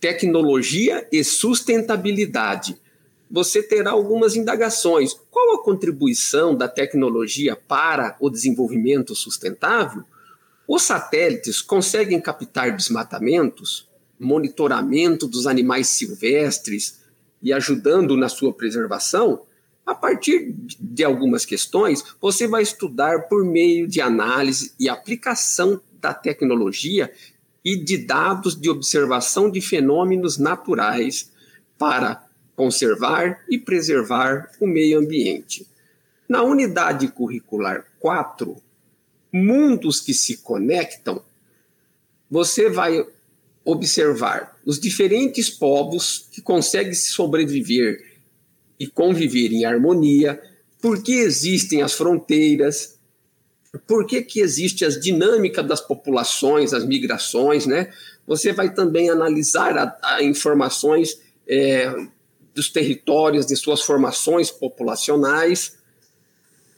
Tecnologia 0.00 1.06
e 1.10 1.24
Sustentabilidade, 1.24 2.76
você 3.30 3.62
terá 3.62 3.90
algumas 3.90 4.36
indagações. 4.36 5.12
Qual 5.30 5.54
a 5.54 5.64
contribuição 5.64 6.54
da 6.56 6.68
tecnologia 6.68 7.54
para 7.54 8.16
o 8.20 8.30
desenvolvimento 8.30 9.14
sustentável? 9.14 10.02
Os 10.66 10.82
satélites 10.82 11.60
conseguem 11.60 12.20
captar 12.20 12.76
desmatamentos, 12.76 13.87
monitoramento 14.18 15.26
dos 15.26 15.46
animais 15.46 15.88
silvestres 15.88 17.00
e 17.42 17.52
ajudando 17.52 18.16
na 18.16 18.28
sua 18.28 18.52
preservação? 18.52 19.42
A 19.86 19.94
partir 19.94 20.54
de 20.78 21.02
algumas 21.02 21.44
questões, 21.44 22.04
você 22.20 22.46
vai 22.46 22.62
estudar 22.62 23.28
por 23.28 23.44
meio 23.44 23.86
de 23.86 24.00
análise 24.00 24.72
e 24.78 24.88
aplicação 24.88 25.80
da 26.00 26.12
tecnologia 26.12 27.12
e 27.64 27.76
de 27.76 27.98
dados 27.98 28.58
de 28.58 28.68
observação 28.68 29.50
de 29.50 29.60
fenômenos 29.60 30.38
naturais 30.38 31.32
para 31.78 32.26
conservar 32.54 33.44
e 33.48 33.58
preservar 33.58 34.50
o 34.60 34.66
meio 34.66 34.98
ambiente. 34.98 35.66
Na 36.28 36.42
unidade 36.42 37.08
curricular 37.08 37.86
4, 37.98 38.60
Mundos 39.32 40.00
que 40.00 40.14
se 40.14 40.38
conectam, 40.38 41.22
você 42.30 42.70
vai 42.70 43.06
observar 43.70 44.56
os 44.64 44.80
diferentes 44.80 45.50
povos 45.50 46.26
que 46.32 46.40
conseguem 46.40 46.94
sobreviver 46.94 48.02
e 48.80 48.86
conviver 48.86 49.52
em 49.52 49.66
harmonia, 49.66 50.40
por 50.80 51.02
que 51.02 51.12
existem 51.12 51.82
as 51.82 51.92
fronteiras, 51.92 52.98
por 53.86 54.06
que, 54.06 54.22
que 54.22 54.40
existe 54.40 54.86
as 54.86 54.98
dinâmicas 54.98 55.66
das 55.66 55.82
populações, 55.82 56.72
as 56.72 56.86
migrações, 56.86 57.66
né? 57.66 57.92
Você 58.26 58.54
vai 58.54 58.72
também 58.72 59.10
analisar 59.10 59.76
a, 59.76 59.98
a 60.02 60.22
informações 60.22 61.20
é, 61.46 61.94
dos 62.54 62.70
territórios, 62.70 63.44
de 63.44 63.54
suas 63.54 63.82
formações 63.82 64.50
populacionais 64.50 65.76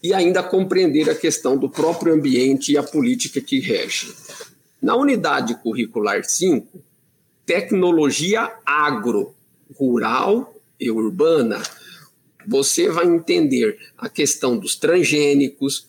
e 0.03 0.13
ainda 0.13 0.43
compreender 0.43 1.09
a 1.09 1.15
questão 1.15 1.55
do 1.55 1.69
próprio 1.69 2.13
ambiente 2.13 2.73
e 2.73 2.77
a 2.77 2.83
política 2.83 3.39
que 3.39 3.61
rege. 3.61 4.13
Na 4.81 4.95
unidade 4.95 5.55
curricular 5.61 6.23
5, 6.23 6.81
tecnologia 7.45 8.51
agro, 8.65 9.35
rural 9.77 10.55
e 10.79 10.89
urbana, 10.89 11.61
você 12.47 12.89
vai 12.89 13.05
entender 13.05 13.77
a 13.95 14.09
questão 14.09 14.57
dos 14.57 14.75
transgênicos, 14.75 15.87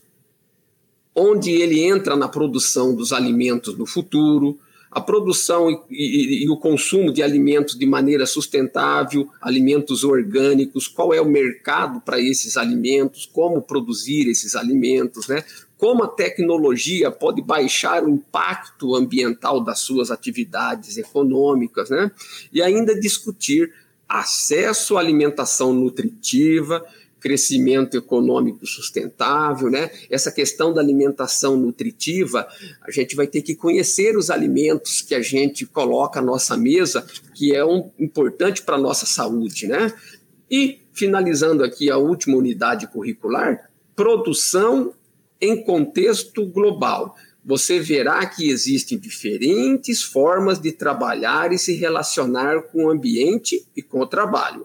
onde 1.14 1.50
ele 1.50 1.82
entra 1.82 2.16
na 2.16 2.28
produção 2.28 2.94
dos 2.94 3.12
alimentos 3.12 3.76
no 3.78 3.86
futuro, 3.86 4.58
a 4.92 5.00
produção 5.00 5.70
e, 5.70 5.80
e, 5.90 6.44
e, 6.44 6.50
o 6.50 6.56
consumo 6.58 7.10
de 7.10 7.22
alimentos 7.22 7.78
de 7.78 7.86
maneira 7.86 8.26
sustentável, 8.26 9.26
alimentos 9.40 10.04
orgânicos, 10.04 10.86
qual 10.86 11.14
é 11.14 11.20
o 11.20 11.24
mercado 11.24 11.98
para 12.02 12.20
esses 12.20 12.58
alimentos, 12.58 13.24
como 13.24 13.62
produzir 13.62 14.28
esses 14.28 14.54
alimentos, 14.54 15.28
né? 15.28 15.42
como 15.78 16.04
a 16.04 16.08
tecnologia 16.08 17.10
pode 17.10 17.40
baixar 17.40 18.04
o 18.04 18.10
impacto 18.10 18.94
ambiental 18.94 19.64
das 19.64 19.80
suas 19.80 20.10
atividades 20.10 20.98
econômicas, 20.98 21.88
né? 21.88 22.10
e 22.52 22.60
ainda 22.60 22.94
discutir 22.94 23.72
acesso 24.06 24.98
à 24.98 25.00
alimentação 25.00 25.72
nutritiva, 25.72 26.84
crescimento 27.22 27.96
econômico 27.96 28.66
sustentável, 28.66 29.70
né? 29.70 29.90
Essa 30.10 30.32
questão 30.32 30.74
da 30.74 30.80
alimentação 30.80 31.56
nutritiva, 31.56 32.46
a 32.82 32.90
gente 32.90 33.14
vai 33.14 33.28
ter 33.28 33.42
que 33.42 33.54
conhecer 33.54 34.16
os 34.16 34.28
alimentos 34.28 35.00
que 35.00 35.14
a 35.14 35.22
gente 35.22 35.64
coloca 35.64 36.18
à 36.18 36.22
nossa 36.22 36.56
mesa, 36.56 37.06
que 37.32 37.54
é 37.54 37.64
um, 37.64 37.90
importante 37.98 38.62
para 38.62 38.74
a 38.74 38.80
nossa 38.80 39.06
saúde, 39.06 39.68
né? 39.68 39.92
E 40.50 40.80
finalizando 40.92 41.62
aqui 41.62 41.90
a 41.90 41.96
última 41.96 42.36
unidade 42.36 42.88
curricular, 42.88 43.70
produção 43.94 44.92
em 45.40 45.62
contexto 45.62 46.44
global. 46.44 47.16
você 47.44 47.80
verá 47.80 48.24
que 48.24 48.48
existem 48.48 48.96
diferentes 48.96 50.00
formas 50.00 50.60
de 50.60 50.70
trabalhar 50.70 51.52
e 51.52 51.58
se 51.58 51.74
relacionar 51.74 52.62
com 52.62 52.84
o 52.84 52.90
ambiente 52.90 53.66
e 53.76 53.82
com 53.82 53.98
o 54.00 54.06
trabalho. 54.06 54.64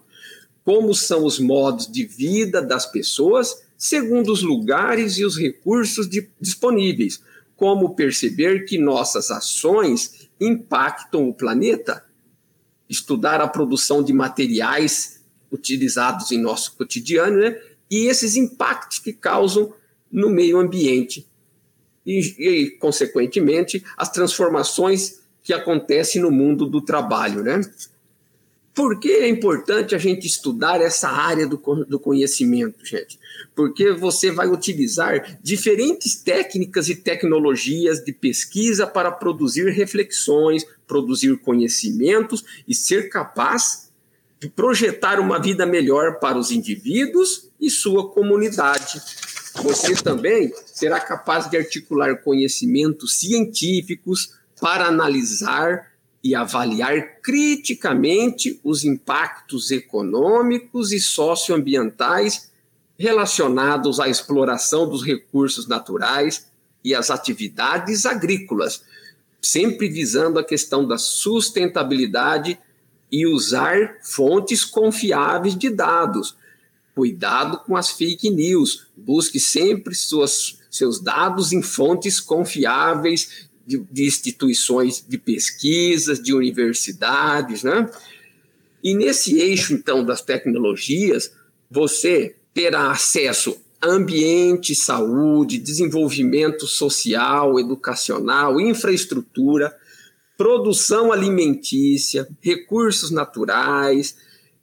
Como 0.68 0.94
são 0.94 1.24
os 1.24 1.40
modos 1.40 1.90
de 1.90 2.06
vida 2.06 2.62
das 2.62 2.86
pessoas, 2.86 3.64
segundo 3.78 4.34
os 4.34 4.44
lugares 4.44 5.18
e 5.18 5.24
os 5.24 5.38
recursos 5.38 6.10
de, 6.10 6.30
disponíveis. 6.42 7.22
Como 7.56 7.96
perceber 7.96 8.66
que 8.66 8.78
nossas 8.78 9.32
ações 9.32 10.28
impactam 10.38 11.30
o 11.30 11.34
planeta. 11.34 12.04
Estudar 12.90 13.40
a 13.40 13.48
produção 13.48 14.04
de 14.04 14.12
materiais 14.12 15.24
utilizados 15.50 16.34
em 16.34 16.42
nosso 16.42 16.76
cotidiano, 16.76 17.38
né? 17.38 17.58
E 17.90 18.08
esses 18.08 18.36
impactos 18.36 19.00
que 19.00 19.14
causam 19.14 19.74
no 20.12 20.30
meio 20.30 20.60
ambiente 20.60 21.26
e, 22.06 22.20
e, 22.38 22.72
consequentemente, 22.72 23.86
as 23.96 24.10
transformações 24.10 25.22
que 25.42 25.54
acontecem 25.54 26.22
no 26.22 26.30
mundo 26.30 26.66
do 26.66 26.82
trabalho, 26.82 27.42
né? 27.42 27.62
Por 28.78 29.00
que 29.00 29.10
é 29.10 29.28
importante 29.28 29.96
a 29.96 29.98
gente 29.98 30.28
estudar 30.28 30.80
essa 30.80 31.10
área 31.10 31.48
do, 31.48 31.58
do 31.86 32.00
conhecimento, 32.00 32.86
gente? 32.86 33.18
Porque 33.56 33.92
você 33.92 34.30
vai 34.30 34.48
utilizar 34.48 35.40
diferentes 35.42 36.14
técnicas 36.14 36.88
e 36.88 36.96
tecnologias 36.96 38.06
de 38.06 38.14
pesquisa 38.14 38.86
para 38.86 39.12
produzir 39.12 39.72
reflexões, 39.72 40.64
produzir 40.86 41.36
conhecimentos 41.40 42.46
e 42.68 42.76
ser 42.76 43.10
capaz 43.10 43.90
de 44.40 44.48
projetar 44.48 45.20
uma 45.20 45.42
vida 45.42 45.66
melhor 45.66 46.20
para 46.20 46.38
os 46.38 46.52
indivíduos 46.52 47.50
e 47.60 47.72
sua 47.72 48.08
comunidade. 48.08 49.02
Você 49.56 49.96
também 49.96 50.54
será 50.68 51.00
capaz 51.00 51.50
de 51.50 51.58
articular 51.58 52.16
conhecimentos 52.18 53.18
científicos 53.18 54.36
para 54.62 54.86
analisar 54.86 55.97
e 56.28 56.36
avaliar 56.36 57.22
criticamente 57.22 58.60
os 58.62 58.84
impactos 58.84 59.72
econômicos 59.72 60.92
e 60.92 61.00
socioambientais 61.00 62.52
relacionados 63.00 63.98
à 64.00 64.10
exploração 64.10 64.90
dos 64.90 65.06
recursos 65.06 65.68
naturais 65.68 66.48
e 66.84 66.94
às 66.94 67.10
atividades 67.10 68.06
agrícolas, 68.06 68.84
sempre 69.42 69.88
visando 69.88 70.38
a 70.38 70.44
questão 70.44 70.86
da 70.86 70.98
sustentabilidade 70.98 72.60
e 73.10 73.26
usar 73.26 74.00
fontes 74.04 74.66
confiáveis 74.66 75.58
de 75.58 75.70
dados 75.70 76.36
Cuidado 76.98 77.60
com 77.60 77.76
as 77.76 77.92
fake 77.92 78.28
news. 78.32 78.88
Busque 78.98 79.40
sempre 79.40 79.94
suas, 79.94 80.58
seus 80.68 81.00
dados 81.00 81.54
em 81.54 81.62
fontes 81.62 82.20
confiáveis 82.20 83.48
de, 83.68 83.86
de 83.92 84.06
instituições 84.06 85.04
de 85.06 85.18
pesquisas, 85.18 86.24
de 86.24 86.34
universidades, 86.34 87.64
né? 87.64 87.90
E 88.82 88.96
nesse 88.96 89.38
eixo, 89.38 89.74
então, 89.74 90.06
das 90.06 90.22
tecnologias, 90.22 91.34
você 91.70 92.38
terá 92.54 92.90
acesso 92.90 93.58
a 93.82 93.88
ambiente, 93.88 94.74
saúde, 94.74 95.60
desenvolvimento 95.60 96.66
social, 96.66 97.60
educacional, 97.60 98.62
infraestrutura, 98.62 99.76
produção 100.38 101.12
alimentícia, 101.12 102.28
recursos 102.42 103.12
naturais. 103.12 104.16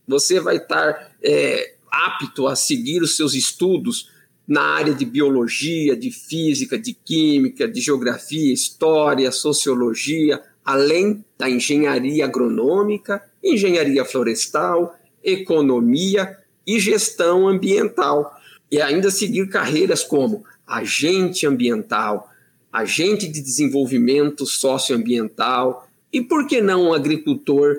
Você 0.09 0.40
vai 0.40 0.57
estar 0.57 1.12
é, 1.23 1.75
apto 1.90 2.47
a 2.47 2.57
seguir 2.57 3.03
os 3.03 3.17
seus 3.17 3.35
estudos 3.35 4.09
na 4.46 4.62
área 4.62 4.94
de 4.94 5.04
biologia, 5.04 5.96
de 5.96 6.11
física, 6.11 6.78
de 6.78 6.92
química, 6.92 7.66
de 7.66 7.80
geografia, 7.80 8.52
história, 8.52 9.33
sociologia, 9.33 10.42
além 10.64 11.24
da 11.38 11.48
engenharia 11.48 12.24
agronômica, 12.24 13.22
engenharia 13.42 14.04
florestal, 14.04 14.98
economia 15.22 16.37
e 16.66 16.78
gestão 16.78 17.48
ambiental. 17.48 18.35
E 18.70 18.80
ainda 18.80 19.11
seguir 19.11 19.48
carreiras 19.48 20.02
como 20.02 20.44
agente 20.66 21.46
ambiental, 21.46 22.30
agente 22.72 23.28
de 23.28 23.40
desenvolvimento 23.40 24.46
socioambiental 24.46 25.88
e, 26.12 26.20
por 26.20 26.46
que 26.46 26.61
não, 26.61 26.88
um 26.88 26.94
agricultor 26.94 27.76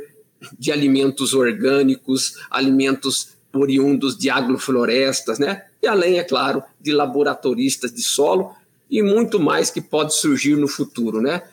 de 0.58 0.72
alimentos 0.72 1.34
orgânicos, 1.34 2.38
alimentos 2.50 3.30
oriundos 3.54 4.18
de 4.18 4.30
agroflorestas, 4.30 5.40
né? 5.40 5.65
E 5.82 5.88
além, 5.88 6.20
é 6.20 6.24
claro, 6.24 6.64
de 6.80 6.92
laboratoristas 6.92 7.94
de 7.94 8.02
solo 8.02 8.56
e 8.90 9.02
muito 9.02 9.40
mais 9.40 9.70
que 9.70 9.82
pode 9.82 10.16
surgir 10.16 10.56
no 10.56 10.68
futuro, 10.68 11.22
né? 11.22 11.44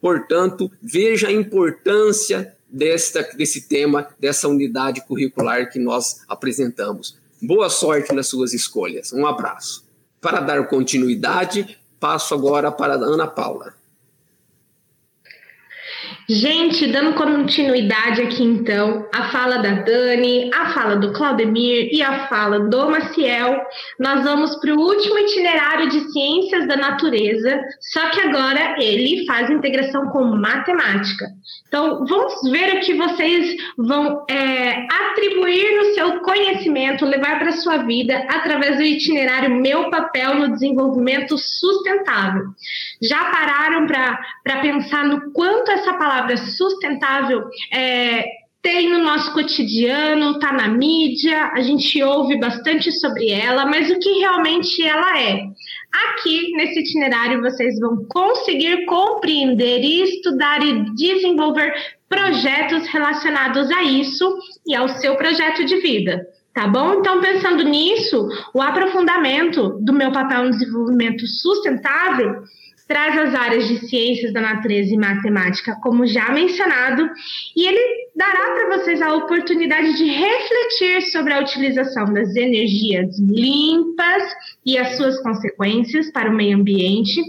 Portanto, 0.00 0.70
veja 0.82 1.28
a 1.28 1.32
importância 1.32 2.54
desta, 2.68 3.22
desse 3.36 3.68
tema, 3.68 4.08
dessa 4.18 4.48
unidade 4.48 5.00
curricular 5.06 5.70
que 5.70 5.78
nós 5.78 6.22
apresentamos. 6.28 7.16
Boa 7.40 7.68
sorte 7.68 8.14
nas 8.14 8.26
suas 8.26 8.52
escolhas. 8.52 9.12
Um 9.12 9.26
abraço. 9.26 9.84
Para 10.20 10.40
dar 10.40 10.66
continuidade, 10.68 11.78
passo 12.00 12.34
agora 12.34 12.70
para 12.72 12.94
a 12.94 12.98
Ana 12.98 13.26
Paula. 13.26 13.74
Gente, 16.28 16.88
dando 16.88 17.14
continuidade 17.14 18.20
aqui 18.20 18.42
então, 18.42 19.08
a 19.14 19.28
fala 19.30 19.58
da 19.58 19.74
Dani, 19.82 20.50
a 20.52 20.70
fala 20.70 20.96
do 20.96 21.12
Claudemir 21.12 21.88
e 21.92 22.02
a 22.02 22.26
fala 22.26 22.58
do 22.58 22.90
Maciel, 22.90 23.64
nós 24.00 24.24
vamos 24.24 24.56
para 24.56 24.74
o 24.74 24.80
último 24.80 25.16
itinerário 25.20 25.88
de 25.88 26.00
ciências 26.10 26.66
da 26.66 26.76
natureza, 26.76 27.60
só 27.92 28.10
que 28.10 28.20
agora 28.20 28.74
ele 28.80 29.24
faz 29.24 29.48
integração 29.50 30.08
com 30.08 30.24
matemática. 30.24 31.26
Então, 31.68 32.04
vamos 32.04 32.34
ver 32.50 32.74
o 32.74 32.80
que 32.80 32.94
vocês 32.94 33.56
vão 33.78 34.24
é, 34.28 34.84
atribuir 34.92 35.76
no 35.76 35.94
seu 35.94 36.20
conhecimento, 36.22 37.04
levar 37.04 37.38
para 37.38 37.50
a 37.50 37.56
sua 37.56 37.78
vida 37.78 38.16
através 38.28 38.78
do 38.78 38.82
itinerário 38.82 39.54
Meu 39.60 39.90
Papel 39.90 40.34
no 40.34 40.52
Desenvolvimento 40.52 41.38
Sustentável. 41.38 42.46
Já 43.00 43.26
pararam 43.26 43.86
para 43.86 44.60
pensar 44.60 45.04
no 45.04 45.30
quanto 45.32 45.70
essa 45.70 45.92
palavra 45.94 46.15
sustentável 46.36 47.44
é, 47.72 48.24
tem 48.66 48.90
no 48.90 48.98
nosso 48.98 49.32
cotidiano, 49.32 50.32
está 50.32 50.52
na 50.52 50.66
mídia, 50.66 51.52
a 51.54 51.60
gente 51.60 52.02
ouve 52.02 52.36
bastante 52.36 52.90
sobre 52.90 53.30
ela, 53.30 53.64
mas 53.64 53.88
o 53.88 53.98
que 54.00 54.18
realmente 54.18 54.82
ela 54.82 55.20
é? 55.20 55.40
Aqui 55.92 56.50
nesse 56.56 56.80
itinerário 56.80 57.40
vocês 57.40 57.78
vão 57.78 58.04
conseguir 58.06 58.84
compreender, 58.86 59.84
estudar 59.84 60.64
e 60.64 60.94
desenvolver 60.96 61.72
projetos 62.08 62.88
relacionados 62.88 63.70
a 63.70 63.84
isso 63.84 64.36
e 64.66 64.74
ao 64.74 64.88
seu 64.88 65.14
projeto 65.14 65.64
de 65.64 65.76
vida. 65.76 66.26
Tá 66.52 66.66
bom? 66.66 66.94
Então, 66.94 67.20
pensando 67.20 67.62
nisso, 67.62 68.28
o 68.54 68.62
aprofundamento 68.62 69.78
do 69.80 69.92
meu 69.92 70.10
papel 70.10 70.44
no 70.44 70.50
desenvolvimento 70.50 71.24
sustentável 71.26 72.42
traz 72.86 73.18
as 73.18 73.34
áreas 73.34 73.66
de 73.68 73.78
ciências 73.88 74.32
da 74.32 74.40
natureza 74.40 74.94
e 74.94 74.96
matemática, 74.96 75.76
como 75.82 76.06
já 76.06 76.30
mencionado, 76.30 77.08
e 77.56 77.66
ele 77.66 77.80
dará 78.14 78.54
para 78.54 78.78
vocês 78.78 79.02
a 79.02 79.14
oportunidade 79.14 79.96
de 79.96 80.04
refletir 80.04 81.02
sobre 81.10 81.32
a 81.32 81.40
utilização 81.40 82.12
das 82.12 82.34
energias 82.36 83.18
limpas 83.18 84.22
e 84.64 84.78
as 84.78 84.96
suas 84.96 85.20
consequências 85.20 86.10
para 86.10 86.30
o 86.30 86.34
meio 86.34 86.56
ambiente 86.56 87.20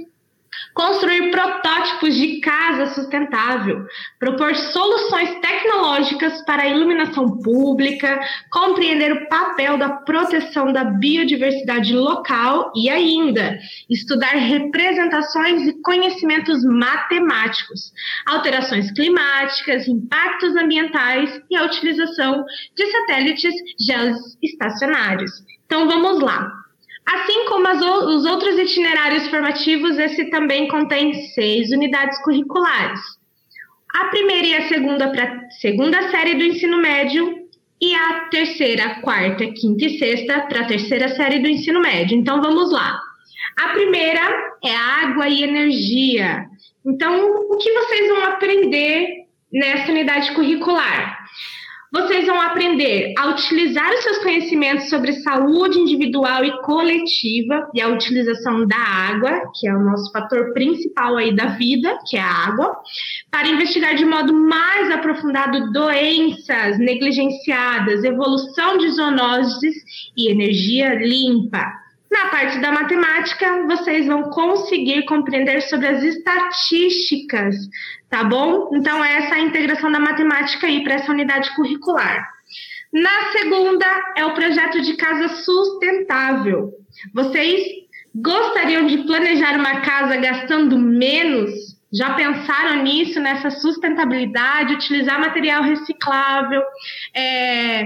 construir 0.78 1.32
protótipos 1.32 2.16
de 2.16 2.40
casa 2.40 2.94
sustentável, 2.94 3.84
propor 4.20 4.56
soluções 4.56 5.40
tecnológicas 5.42 6.46
para 6.46 6.62
a 6.64 6.68
iluminação 6.68 7.40
pública, 7.40 8.20
compreender 8.52 9.12
o 9.12 9.28
papel 9.28 9.80
da 9.80 9.90
proteção 9.90 10.72
da 10.72 10.84
biodiversidade 10.84 11.96
local 11.96 12.72
e 12.76 12.92
ainda 12.92 13.58
estudar 13.90 14.36
representações 14.36 15.68
e 15.68 15.82
conhecimentos 15.82 16.64
matemáticos, 16.64 17.92
alterações 18.28 18.92
climáticas, 18.92 19.88
impactos 19.88 20.56
ambientais 20.56 21.42
e 21.50 21.56
a 21.56 21.66
utilização 21.66 22.46
de 22.76 22.86
satélites 22.92 23.54
geoestacionários. 23.80 25.32
Então 25.66 25.88
vamos 25.88 26.22
lá. 26.22 26.67
Assim 27.08 27.46
como 27.46 27.70
os 27.70 28.26
outros 28.26 28.60
itinerários 28.60 29.28
formativos, 29.30 29.98
esse 29.98 30.30
também 30.30 30.68
contém 30.68 31.14
seis 31.34 31.72
unidades 31.72 32.22
curriculares. 32.22 33.00
A 33.96 34.06
primeira 34.06 34.48
e 34.48 34.56
a 34.56 34.68
segunda 34.68 35.10
para 35.10 35.48
segunda 35.62 36.12
série 36.12 36.36
do 36.36 36.44
ensino 36.44 36.78
médio 36.78 37.48
e 37.82 37.96
a 37.96 38.26
terceira, 38.30 38.96
quarta, 39.02 39.46
quinta 39.54 39.86
e 39.86 39.98
sexta 39.98 40.42
para 40.42 40.62
a 40.62 40.68
terceira 40.68 41.08
série 41.10 41.40
do 41.40 41.48
ensino 41.48 41.80
médio. 41.80 42.18
Então 42.18 42.42
vamos 42.42 42.72
lá. 42.72 43.00
A 43.58 43.70
primeira 43.70 44.22
é 44.64 44.76
água 44.76 45.30
e 45.30 45.44
energia. 45.44 46.46
Então, 46.86 47.32
o 47.32 47.58
que 47.58 47.72
vocês 47.72 48.10
vão 48.10 48.26
aprender 48.26 49.26
nessa 49.52 49.92
unidade 49.92 50.34
curricular? 50.34 51.17
Vocês 51.98 52.28
vão 52.28 52.40
aprender 52.40 53.16
a 53.18 53.30
utilizar 53.30 53.92
os 53.92 54.04
seus 54.04 54.20
conhecimentos 54.20 54.88
sobre 54.88 55.14
saúde 55.14 55.80
individual 55.80 56.46
e 56.46 56.62
coletiva 56.62 57.68
e 57.74 57.82
a 57.82 57.88
utilização 57.88 58.68
da 58.68 58.78
água, 58.78 59.52
que 59.60 59.68
é 59.68 59.76
o 59.76 59.84
nosso 59.84 60.12
fator 60.12 60.54
principal 60.54 61.18
aí 61.18 61.36
da 61.36 61.48
vida, 61.48 61.98
que 62.08 62.16
é 62.16 62.22
a 62.22 62.48
água, 62.50 62.78
para 63.32 63.48
investigar 63.48 63.96
de 63.96 64.06
modo 64.06 64.32
mais 64.32 64.92
aprofundado 64.92 65.72
doenças 65.72 66.78
negligenciadas, 66.78 68.04
evolução 68.04 68.78
de 68.78 68.92
zoonoses 68.92 69.76
e 70.16 70.30
energia 70.30 70.94
limpa. 70.94 71.87
Na 72.12 72.30
parte 72.30 72.60
da 72.60 72.72
matemática, 72.72 73.64
vocês 73.68 74.08
vão 74.08 74.24
conseguir 74.30 75.06
compreender 75.06 75.62
sobre 75.62 75.88
as 75.88 76.04
estatísticas 76.04 77.56
tá 78.10 78.24
bom? 78.24 78.70
Então, 78.74 79.04
essa 79.04 79.36
é 79.36 79.40
a 79.40 79.44
integração 79.44 79.92
da 79.92 80.00
matemática 80.00 80.68
aí 80.68 80.84
para 80.84 80.96
essa 80.96 81.12
unidade 81.12 81.54
curricular. 81.56 82.28
Na 82.94 83.32
segunda, 83.32 83.86
é 84.16 84.26
o 84.26 84.34
projeto 84.34 84.82
de 84.82 84.96
casa 84.96 85.28
sustentável. 85.28 86.72
Vocês 87.14 87.62
gostariam 88.16 88.88
de 88.88 89.00
planejar 89.00 89.58
uma 89.58 89.82
casa 89.82 90.16
gastando 90.18 90.78
menos? 90.78 91.52
Já 91.94 92.14
pensaram 92.14 92.84
nisso, 92.84 93.20
nessa 93.20 93.50
sustentabilidade, 93.50 94.74
utilizar 94.74 95.20
material 95.20 95.64
reciclável, 95.64 96.62
é, 97.14 97.86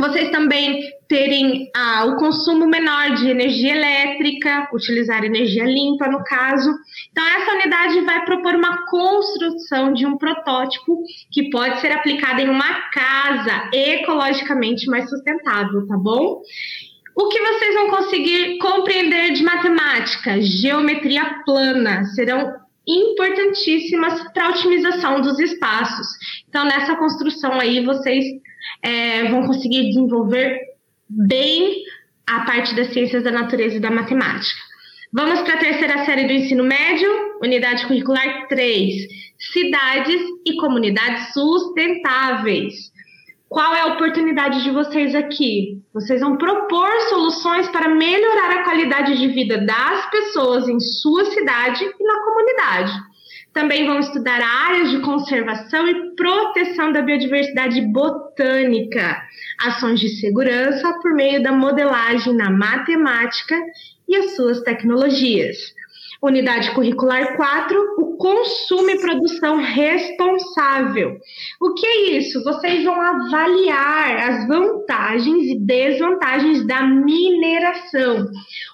vocês 0.00 0.30
também 0.30 0.82
terem 1.08 1.70
ah, 1.76 2.04
o 2.06 2.16
consumo 2.16 2.66
menor 2.66 3.14
de 3.14 3.28
energia 3.28 3.74
elétrica, 3.74 4.68
utilizar 4.72 5.24
energia 5.24 5.64
limpa, 5.64 6.08
no 6.08 6.22
caso. 6.24 6.70
Então, 7.10 7.24
essa 7.26 7.52
unidade 7.52 8.00
vai 8.00 8.24
propor 8.24 8.54
uma 8.54 8.86
construção 8.86 9.92
de 9.92 10.04
um 10.04 10.18
protótipo 10.18 11.02
que 11.30 11.50
pode 11.50 11.80
ser 11.80 11.92
aplicado 11.92 12.40
em 12.40 12.48
uma 12.48 12.90
casa 12.90 13.70
ecologicamente 13.72 14.86
mais 14.86 15.08
sustentável, 15.08 15.86
tá 15.86 15.96
bom? 15.96 16.42
O 17.16 17.28
que 17.28 17.40
vocês 17.40 17.74
vão 17.74 17.90
conseguir 17.90 18.58
compreender 18.58 19.32
de 19.32 19.44
matemática, 19.44 20.40
geometria 20.40 21.42
plana, 21.44 22.04
serão 22.06 22.64
importantíssimas 22.86 24.32
para 24.32 24.46
a 24.46 24.50
otimização 24.50 25.20
dos 25.20 25.38
espaços. 25.38 26.06
Então, 26.48 26.64
nessa 26.64 26.96
construção 26.96 27.60
aí, 27.60 27.84
vocês 27.84 28.24
é, 28.82 29.24
vão 29.24 29.46
conseguir 29.46 29.84
desenvolver 29.88 30.58
bem 31.08 31.82
a 32.26 32.40
parte 32.40 32.74
das 32.74 32.92
ciências 32.92 33.22
da 33.22 33.30
natureza 33.30 33.76
e 33.76 33.80
da 33.80 33.90
matemática. 33.90 34.60
Vamos 35.12 35.40
para 35.42 35.54
a 35.54 35.58
terceira 35.58 36.04
série 36.04 36.26
do 36.26 36.32
ensino 36.32 36.64
médio, 36.64 37.08
unidade 37.40 37.86
curricular 37.86 38.48
3, 38.48 38.94
cidades 39.52 40.20
e 40.44 40.56
comunidades 40.56 41.32
sustentáveis. 41.32 42.92
Qual 43.48 43.72
é 43.72 43.82
a 43.82 43.94
oportunidade 43.94 44.64
de 44.64 44.70
vocês 44.72 45.14
aqui? 45.14 45.80
Vocês 45.92 46.20
vão 46.20 46.36
propor 46.36 46.90
soluções 47.08 47.68
para 47.68 47.88
melhorar 47.88 48.50
a 48.50 48.64
qualidade 48.64 49.16
de 49.16 49.28
vida 49.28 49.58
das 49.58 50.10
pessoas 50.10 50.68
em 50.68 50.80
sua 50.80 51.24
cidade 51.26 51.84
e 51.84 52.04
na 52.04 52.24
comunidade. 52.24 52.92
Também 53.54 53.86
vão 53.86 54.00
estudar 54.00 54.42
áreas 54.42 54.90
de 54.90 55.00
conservação 55.00 55.86
e 55.86 56.16
proteção 56.16 56.90
da 56.92 57.00
biodiversidade 57.00 57.80
botânica, 57.82 59.22
ações 59.60 60.00
de 60.00 60.08
segurança 60.08 60.92
por 61.00 61.14
meio 61.14 61.40
da 61.40 61.52
modelagem 61.52 62.34
na 62.34 62.50
matemática 62.50 63.56
e 64.08 64.16
as 64.16 64.34
suas 64.34 64.60
tecnologias. 64.62 65.56
Unidade 66.24 66.72
curricular 66.72 67.36
4, 67.36 67.78
o 67.98 68.16
consumo 68.16 68.88
e 68.88 68.98
produção 68.98 69.58
responsável. 69.58 71.18
O 71.60 71.74
que 71.74 71.84
é 71.84 72.10
isso? 72.12 72.42
Vocês 72.42 72.82
vão 72.82 72.98
avaliar 72.98 74.30
as 74.30 74.48
vantagens 74.48 75.44
e 75.48 75.58
desvantagens 75.60 76.66
da 76.66 76.80
mineração, 76.80 78.26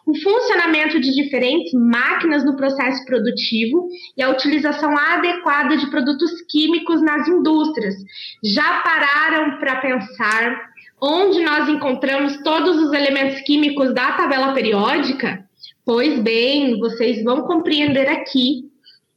o 0.07 0.17
funcionamento 0.17 1.01
de 1.01 1.13
diferentes 1.13 1.73
máquinas 1.73 2.45
no 2.45 2.57
processo 2.57 3.05
produtivo 3.05 3.89
e 4.17 4.23
a 4.23 4.31
utilização 4.31 4.97
adequada 4.97 5.77
de 5.77 5.91
produtos 5.91 6.31
químicos 6.49 7.03
nas 7.03 7.27
indústrias. 7.27 7.97
Já 8.45 8.81
pararam 8.83 9.59
para 9.59 9.81
pensar 9.81 10.71
onde 11.03 11.43
nós 11.43 11.69
encontramos 11.69 12.37
todos 12.45 12.77
os 12.77 12.93
elementos 12.93 13.41
químicos 13.41 13.93
da 13.93 14.13
tabela 14.13 14.55
periódica? 14.55 15.50
Pois 15.85 16.19
bem, 16.21 16.79
vocês 16.79 17.23
vão 17.25 17.43
compreender 17.43 18.09
aqui 18.09 18.71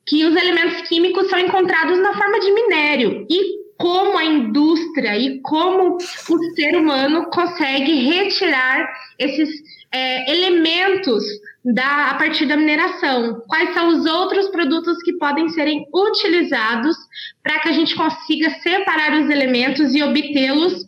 que 0.06 0.26
os 0.26 0.36
elementos 0.36 0.88
químicos 0.88 1.30
são 1.30 1.40
encontrados 1.40 2.00
na 2.00 2.14
forma 2.14 2.40
de 2.40 2.52
minério 2.52 3.26
e 3.30 3.64
como 3.78 4.18
a 4.18 4.24
indústria 4.24 5.18
e 5.18 5.42
como 5.42 5.98
o 5.98 6.56
ser 6.56 6.78
humano 6.78 7.30
consegue 7.32 8.06
retirar 8.06 8.88
esses 9.20 9.50
é, 9.92 10.32
elementos 10.32 11.24
da, 11.64 12.12
a 12.12 12.16
partir 12.16 12.46
da 12.46 12.58
mineração. 12.58 13.42
Quais 13.48 13.74
são 13.74 13.90
os 13.90 14.06
outros 14.06 14.50
produtos 14.50 15.02
que 15.04 15.14
podem 15.14 15.50
serem 15.50 15.86
utilizados 15.94 16.96
para 17.42 17.60
que 17.60 17.70
a 17.70 17.72
gente 17.74 17.96
consiga 17.96 18.50
separar 18.62 19.22
os 19.22 19.30
elementos 19.30 19.94
e 19.94 20.04
obtê-los 20.04 20.86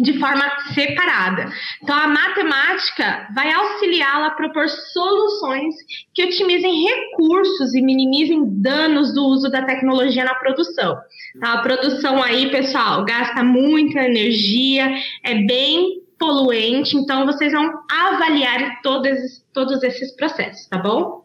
de 0.00 0.18
forma 0.18 0.44
separada. 0.72 1.52
Então, 1.82 1.94
a 1.94 2.08
matemática 2.08 3.28
vai 3.34 3.52
auxiliá-la 3.52 4.28
a 4.28 4.30
propor 4.30 4.68
soluções 4.68 5.74
que 6.14 6.24
otimizem 6.24 6.84
recursos 6.84 7.74
e 7.74 7.82
minimizem 7.82 8.42
danos 8.62 9.14
do 9.14 9.26
uso 9.26 9.50
da 9.50 9.62
tecnologia 9.62 10.24
na 10.24 10.34
produção. 10.36 10.96
Então, 11.36 11.52
a 11.52 11.58
produção 11.58 12.22
aí, 12.22 12.50
pessoal, 12.50 13.04
gasta 13.04 13.42
muita 13.42 14.00
energia, 14.00 14.90
é 15.22 15.34
bem 15.34 16.02
poluente, 16.18 16.96
então 16.96 17.26
vocês 17.26 17.52
vão 17.52 17.70
avaliar 17.90 18.80
todos, 18.82 19.44
todos 19.52 19.82
esses 19.82 20.16
processos, 20.16 20.66
tá 20.68 20.78
bom? 20.78 21.22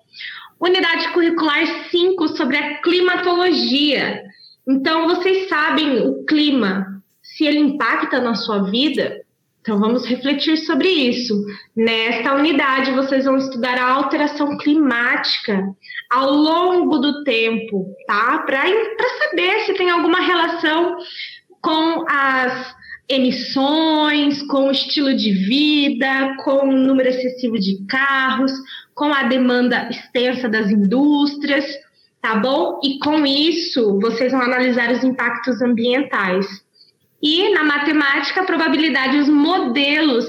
Unidade 0.60 1.14
curricular 1.14 1.66
5 1.90 2.28
sobre 2.30 2.58
a 2.58 2.82
climatologia. 2.82 4.22
Então, 4.68 5.08
vocês 5.08 5.48
sabem 5.48 6.06
o 6.06 6.26
clima, 6.26 6.99
se 7.40 7.46
ele 7.46 7.60
impacta 7.60 8.20
na 8.20 8.36
sua 8.36 8.64
vida, 8.64 9.22
então 9.62 9.80
vamos 9.80 10.06
refletir 10.06 10.58
sobre 10.58 10.90
isso. 10.90 11.34
Nesta 11.74 12.36
unidade, 12.36 12.92
vocês 12.92 13.24
vão 13.24 13.38
estudar 13.38 13.78
a 13.78 13.94
alteração 13.94 14.58
climática 14.58 15.64
ao 16.12 16.34
longo 16.34 16.98
do 16.98 17.24
tempo, 17.24 17.96
tá? 18.06 18.40
Para 18.40 18.62
saber 19.24 19.62
se 19.62 19.74
tem 19.76 19.90
alguma 19.90 20.20
relação 20.20 20.98
com 21.62 22.04
as 22.10 22.76
emissões, 23.08 24.44
com 24.48 24.68
o 24.68 24.72
estilo 24.72 25.16
de 25.16 25.32
vida, 25.32 26.36
com 26.44 26.68
o 26.68 26.76
número 26.76 27.08
excessivo 27.08 27.58
de 27.58 27.86
carros, 27.88 28.52
com 28.94 29.14
a 29.14 29.24
demanda 29.24 29.88
extensa 29.90 30.50
das 30.50 30.70
indústrias, 30.70 31.66
tá 32.22 32.36
bom? 32.36 32.82
E 32.84 33.00
com 33.00 33.26
isso, 33.26 33.98
vocês 34.02 34.34
vão 34.34 34.42
analisar 34.42 34.92
os 34.92 35.06
impactos 35.06 35.62
ambientais. 35.62 36.68
E 37.22 37.50
na 37.54 37.64
matemática, 37.64 38.46
probabilidade, 38.46 39.18
os 39.18 39.30
modelos 39.30 40.26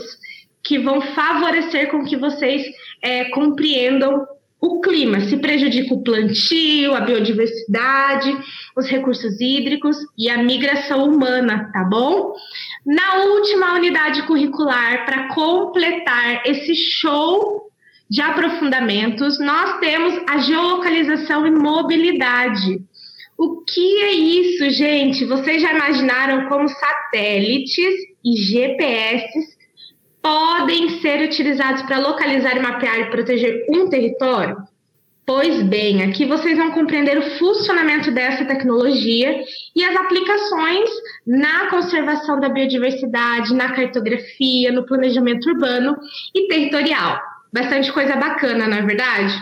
que 0.63 0.79
vão 0.79 1.01
favorecer 1.01 1.91
com 1.91 2.05
que 2.05 2.17
vocês 2.17 2.63
é, 3.03 3.25
compreendam 3.31 4.27
o 4.61 4.81
clima, 4.81 5.21
se 5.21 5.39
prejudica 5.39 5.95
o 5.95 6.03
plantio, 6.03 6.95
a 6.95 7.01
biodiversidade, 7.01 8.37
os 8.77 8.87
recursos 8.87 9.41
hídricos 9.41 9.97
e 10.19 10.29
a 10.29 10.43
migração 10.43 11.09
humana, 11.09 11.71
tá 11.73 11.83
bom? 11.85 12.35
Na 12.85 13.25
última 13.25 13.75
unidade 13.75 14.23
curricular, 14.25 15.07
para 15.07 15.29
completar 15.29 16.43
esse 16.45 16.75
show 16.75 17.71
de 18.11 18.21
aprofundamentos, 18.21 19.39
nós 19.39 19.79
temos 19.79 20.15
a 20.29 20.39
geolocalização 20.39 21.47
e 21.47 21.51
mobilidade. 21.51 22.83
O 23.43 23.65
que 23.65 24.03
é 24.03 24.13
isso, 24.13 24.69
gente? 24.69 25.25
Vocês 25.25 25.63
já 25.63 25.73
imaginaram 25.73 26.47
como 26.47 26.69
satélites 26.69 27.95
e 28.23 28.37
GPS 28.37 29.57
podem 30.21 31.01
ser 31.01 31.23
utilizados 31.23 31.81
para 31.85 32.01
localizar, 32.01 32.61
mapear 32.61 33.01
e 33.01 33.11
proteger 33.11 33.65
um 33.71 33.89
território? 33.89 34.59
Pois 35.25 35.63
bem, 35.63 36.03
aqui 36.03 36.27
vocês 36.27 36.59
vão 36.59 36.73
compreender 36.73 37.17
o 37.17 37.39
funcionamento 37.39 38.11
dessa 38.11 38.45
tecnologia 38.45 39.43
e 39.75 39.85
as 39.85 39.97
aplicações 39.97 40.91
na 41.27 41.71
conservação 41.71 42.39
da 42.39 42.51
biodiversidade, 42.51 43.55
na 43.55 43.73
cartografia, 43.73 44.71
no 44.71 44.85
planejamento 44.85 45.49
urbano 45.49 45.97
e 46.35 46.47
territorial. 46.47 47.19
Bastante 47.51 47.91
coisa 47.91 48.17
bacana, 48.17 48.69
não 48.69 48.77
é 48.77 48.83
verdade? 48.83 49.33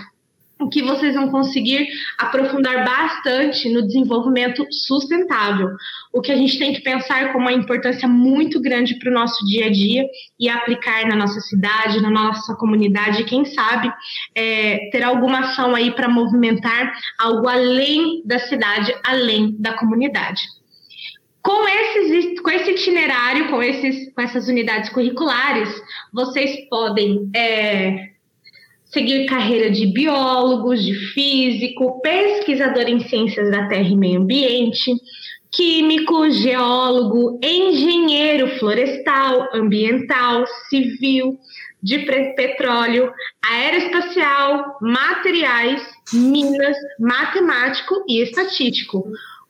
Que 0.66 0.82
vocês 0.82 1.14
vão 1.14 1.30
conseguir 1.30 1.86
aprofundar 2.16 2.84
bastante 2.84 3.68
no 3.68 3.86
desenvolvimento 3.86 4.66
sustentável. 4.70 5.68
O 6.12 6.20
que 6.20 6.32
a 6.32 6.36
gente 6.36 6.58
tem 6.58 6.72
que 6.72 6.80
pensar 6.80 7.32
como 7.32 7.44
uma 7.44 7.52
importância 7.52 8.08
muito 8.08 8.60
grande 8.60 8.98
para 8.98 9.10
o 9.10 9.14
nosso 9.14 9.44
dia 9.46 9.66
a 9.66 9.70
dia 9.70 10.04
e 10.38 10.48
aplicar 10.48 11.06
na 11.06 11.14
nossa 11.14 11.40
cidade, 11.40 12.00
na 12.00 12.10
nossa 12.10 12.54
comunidade, 12.56 13.24
quem 13.24 13.44
sabe 13.44 13.92
é, 14.34 14.88
ter 14.90 15.02
alguma 15.02 15.40
ação 15.40 15.74
aí 15.74 15.92
para 15.92 16.08
movimentar 16.08 16.92
algo 17.18 17.48
além 17.48 18.22
da 18.24 18.38
cidade, 18.38 18.94
além 19.04 19.54
da 19.58 19.74
comunidade. 19.74 20.42
Com, 21.42 21.66
esses, 21.66 22.40
com 22.40 22.50
esse 22.50 22.72
itinerário, 22.72 23.48
com, 23.48 23.62
esses, 23.62 24.12
com 24.12 24.20
essas 24.20 24.48
unidades 24.48 24.90
curriculares, 24.90 25.70
vocês 26.12 26.68
podem 26.68 27.30
é, 27.34 28.10
seguir 28.90 29.26
carreira 29.26 29.70
de 29.70 29.86
biólogos, 29.86 30.82
de 30.82 30.94
físico, 31.12 32.00
pesquisador 32.00 32.88
em 32.88 33.00
ciências 33.00 33.50
da 33.50 33.66
terra 33.68 33.88
e 33.88 33.96
meio 33.96 34.20
ambiente, 34.20 34.92
químico, 35.50 36.30
geólogo, 36.30 37.38
engenheiro 37.42 38.58
florestal, 38.58 39.48
ambiental, 39.54 40.44
civil, 40.68 41.38
de 41.82 41.98
petróleo, 42.34 43.12
aeroespacial, 43.42 44.78
materiais, 44.80 45.82
minas, 46.12 46.76
matemático 46.98 48.04
e 48.08 48.22
estatístico 48.22 49.04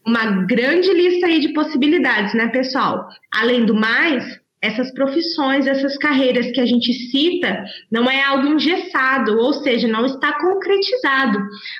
uma 0.08 0.46
grande 0.46 0.90
lista 0.92 1.26
aí 1.26 1.38
de 1.38 1.52
possibilidades, 1.52 2.32
né, 2.32 2.48
pessoal? 2.48 3.06
Além 3.30 3.66
do 3.66 3.74
mais, 3.74 4.40
essas 4.60 4.92
profissões, 4.92 5.66
essas 5.66 5.96
carreiras 5.96 6.50
que 6.50 6.60
a 6.60 6.66
gente 6.66 6.92
cita, 6.92 7.64
não 7.90 8.10
é 8.10 8.22
algo 8.22 8.48
engessado, 8.48 9.38
ou 9.38 9.52
seja, 9.52 9.86
não 9.86 10.04
está 10.04 10.32
concretizado. 10.40 11.38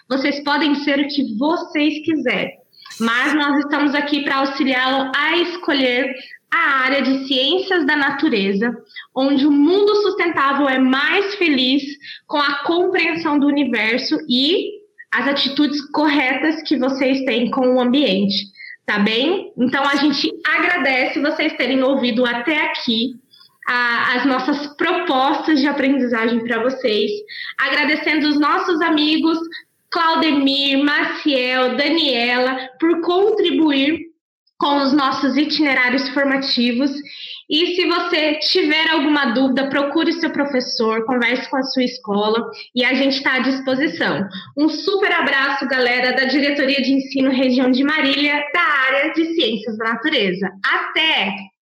Vocês 0.09 0.41
podem 0.41 0.75
ser 0.77 1.01
o 1.01 1.09
que 1.09 1.37
vocês 1.37 2.05
quiserem, 2.05 2.53
mas 3.01 3.35
nós 3.35 3.59
estamos 3.59 3.95
aqui 3.95 4.23
para 4.23 4.37
auxiliá-lo 4.37 5.11
a 5.15 5.37
escolher 5.39 6.15
a 6.51 6.85
área 6.85 7.03
de 7.03 7.27
ciências 7.27 7.85
da 7.85 7.97
natureza, 7.97 8.73
onde 9.15 9.47
o 9.47 9.51
mundo 9.51 9.95
sustentável 9.97 10.69
é 10.69 10.79
mais 10.79 11.35
feliz 11.35 11.83
com 12.27 12.39
a 12.39 12.65
compreensão 12.65 13.39
do 13.39 13.47
universo 13.47 14.17
e 14.29 14.79
as 15.13 15.27
atitudes 15.27 15.81
corretas 15.91 16.63
que 16.63 16.77
vocês 16.77 17.25
têm 17.25 17.51
com 17.51 17.75
o 17.75 17.81
ambiente, 17.81 18.47
tá 18.89 18.99
bem? 18.99 19.53
Então 19.59 19.85
a 19.85 19.97
gente 19.97 20.33
agradece 20.43 21.21
vocês 21.21 21.53
terem 21.59 21.83
ouvido 21.83 22.25
até 22.25 22.65
aqui 22.65 23.17
a, 23.69 24.15
as 24.17 24.25
nossas 24.25 24.67
propostas 24.79 25.61
de 25.61 25.67
aprendizagem 25.67 26.43
para 26.43 26.63
vocês, 26.63 27.11
agradecendo 27.61 28.27
os 28.27 28.41
nossos 28.41 28.81
amigos 28.81 29.39
Claudemir, 29.91 30.83
Maciel, 30.83 31.77
Daniela 31.77 32.57
por 32.81 33.03
contribuir 33.03 34.07
com 34.59 34.79
os 34.83 34.95
nossos 34.95 35.37
itinerários 35.37 36.09
formativos 36.09 36.91
e 37.49 37.75
se 37.75 37.87
você 37.87 38.35
tiver 38.41 38.91
alguma 38.91 39.33
dúvida, 39.33 39.69
procure 39.69 40.13
seu 40.13 40.31
professor, 40.31 41.05
converse 41.05 41.49
com 41.49 41.57
a 41.57 41.63
sua 41.63 41.83
escola 41.83 42.51
e 42.75 42.85
a 42.85 42.95
gente 42.95 43.17
está 43.17 43.35
à 43.35 43.39
disposição. 43.39 44.29
Um 44.57 44.69
super 44.69 45.13
abraço, 45.13 45.67
galera, 45.67 46.13
da 46.13 46.25
Diretoria 46.25 46.83
de 46.83 46.93
Ensino 46.93 47.31
Região 47.31 47.71
de 47.71 47.83
Marília, 47.83 48.45
da 48.53 48.61
área 48.61 49.13
de 49.13 49.25
Ciências 49.35 49.77
da 49.79 49.85
Natureza. 49.85 50.51
Até! 50.65 51.58